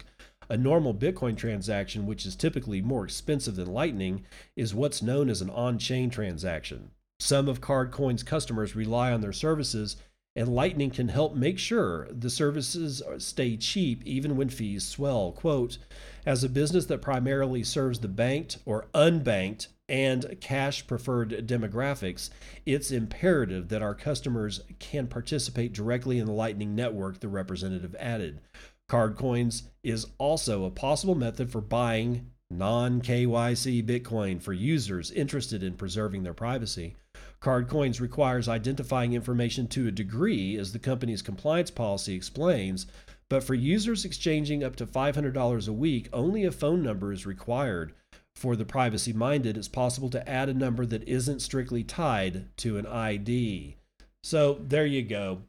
[0.50, 4.24] A normal Bitcoin transaction, which is typically more expensive than Lightning,
[4.56, 6.92] is what's known as an on chain transaction.
[7.20, 9.98] Some of Cardcoin's customers rely on their services
[10.38, 15.32] and Lightning can help make sure the services stay cheap even when fees swell.
[15.32, 15.80] Quote,
[16.28, 22.30] as a business that primarily serves the banked or unbanked and cash preferred demographics,
[22.66, 28.42] it's imperative that our customers can participate directly in the Lightning Network, the representative added.
[28.90, 35.74] Cardcoins is also a possible method for buying non KYC Bitcoin for users interested in
[35.74, 36.96] preserving their privacy.
[37.42, 42.88] Cardcoins requires identifying information to a degree, as the company's compliance policy explains,
[43.30, 47.94] but for users exchanging up to $500 a week, only a phone number is required.
[48.38, 52.78] For the privacy minded, it's possible to add a number that isn't strictly tied to
[52.78, 53.78] an ID.
[54.22, 55.42] So there you go.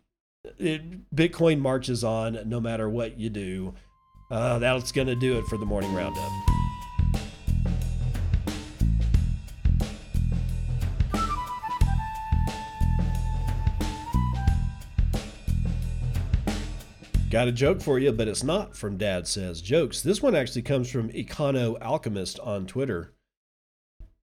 [0.57, 3.74] It, Bitcoin marches on no matter what you do.
[4.30, 6.32] Uh, that's going to do it for the morning roundup.
[17.30, 20.00] Got a joke for you, but it's not from Dad Says Jokes.
[20.00, 23.12] This one actually comes from Econo Alchemist on Twitter.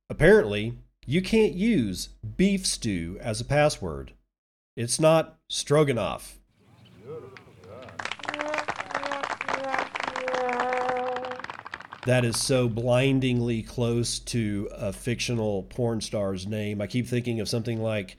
[0.09, 4.13] Apparently, you can't use beef stew as a password.
[4.75, 6.39] It's not stroganoff.
[12.07, 16.81] That is so blindingly close to a fictional porn star's name.
[16.81, 18.17] I keep thinking of something like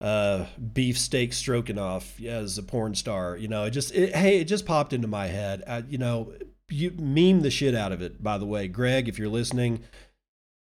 [0.00, 3.36] uh, beefsteak Stroganoff as a porn star.
[3.36, 5.62] You know, it just it, hey, it just popped into my head.
[5.66, 6.32] I, you know,
[6.70, 8.22] you meme the shit out of it.
[8.22, 9.82] By the way, Greg, if you're listening,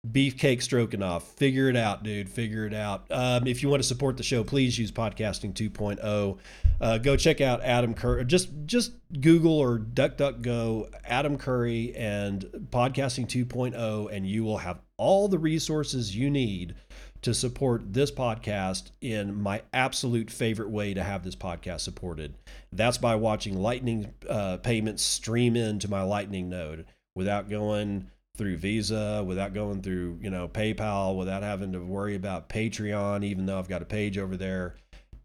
[0.05, 2.29] beefcake Stroganoff, figure it out, dude.
[2.29, 3.05] Figure it out.
[3.09, 6.37] Um, if you want to support the show, please use Podcasting 2.0.
[6.81, 8.25] Uh, go check out Adam Curry.
[8.25, 15.29] Just just Google or DuckDuckGo Adam Curry and Podcasting 2.0, and you will have all
[15.29, 16.75] the resources you need
[17.23, 22.35] to support this podcast in my absolute favorite way to have this podcast supported.
[22.71, 29.23] That's by watching Lightning uh, payments stream into my Lightning node without going through Visa,
[29.25, 33.69] without going through, you know, PayPal, without having to worry about Patreon, even though I've
[33.69, 34.75] got a page over there.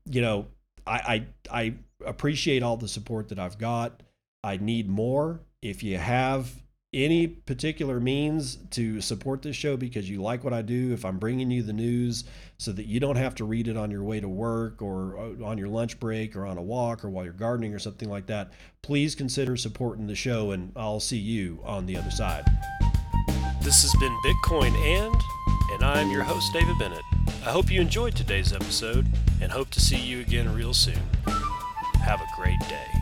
[0.05, 0.47] You know,
[0.87, 1.75] I I, I
[2.07, 4.03] appreciate all the support that I've got.
[4.45, 5.41] I need more.
[5.63, 6.53] If you have
[6.93, 11.19] any particular means to support this show because you like what I do, if I'm
[11.19, 12.25] bringing you the news
[12.57, 15.45] so that you don't have to read it on your way to work or uh,
[15.45, 18.27] on your lunch break or on a walk or while you're gardening or something like
[18.27, 22.45] that, please consider supporting the show and I'll see you on the other side.
[23.63, 25.15] This has been Bitcoin and
[25.73, 27.03] and I'm your host David Bennett.
[27.45, 29.07] I hope you enjoyed today's episode
[29.43, 30.99] and hope to see you again real soon.
[32.01, 32.98] Have a great day.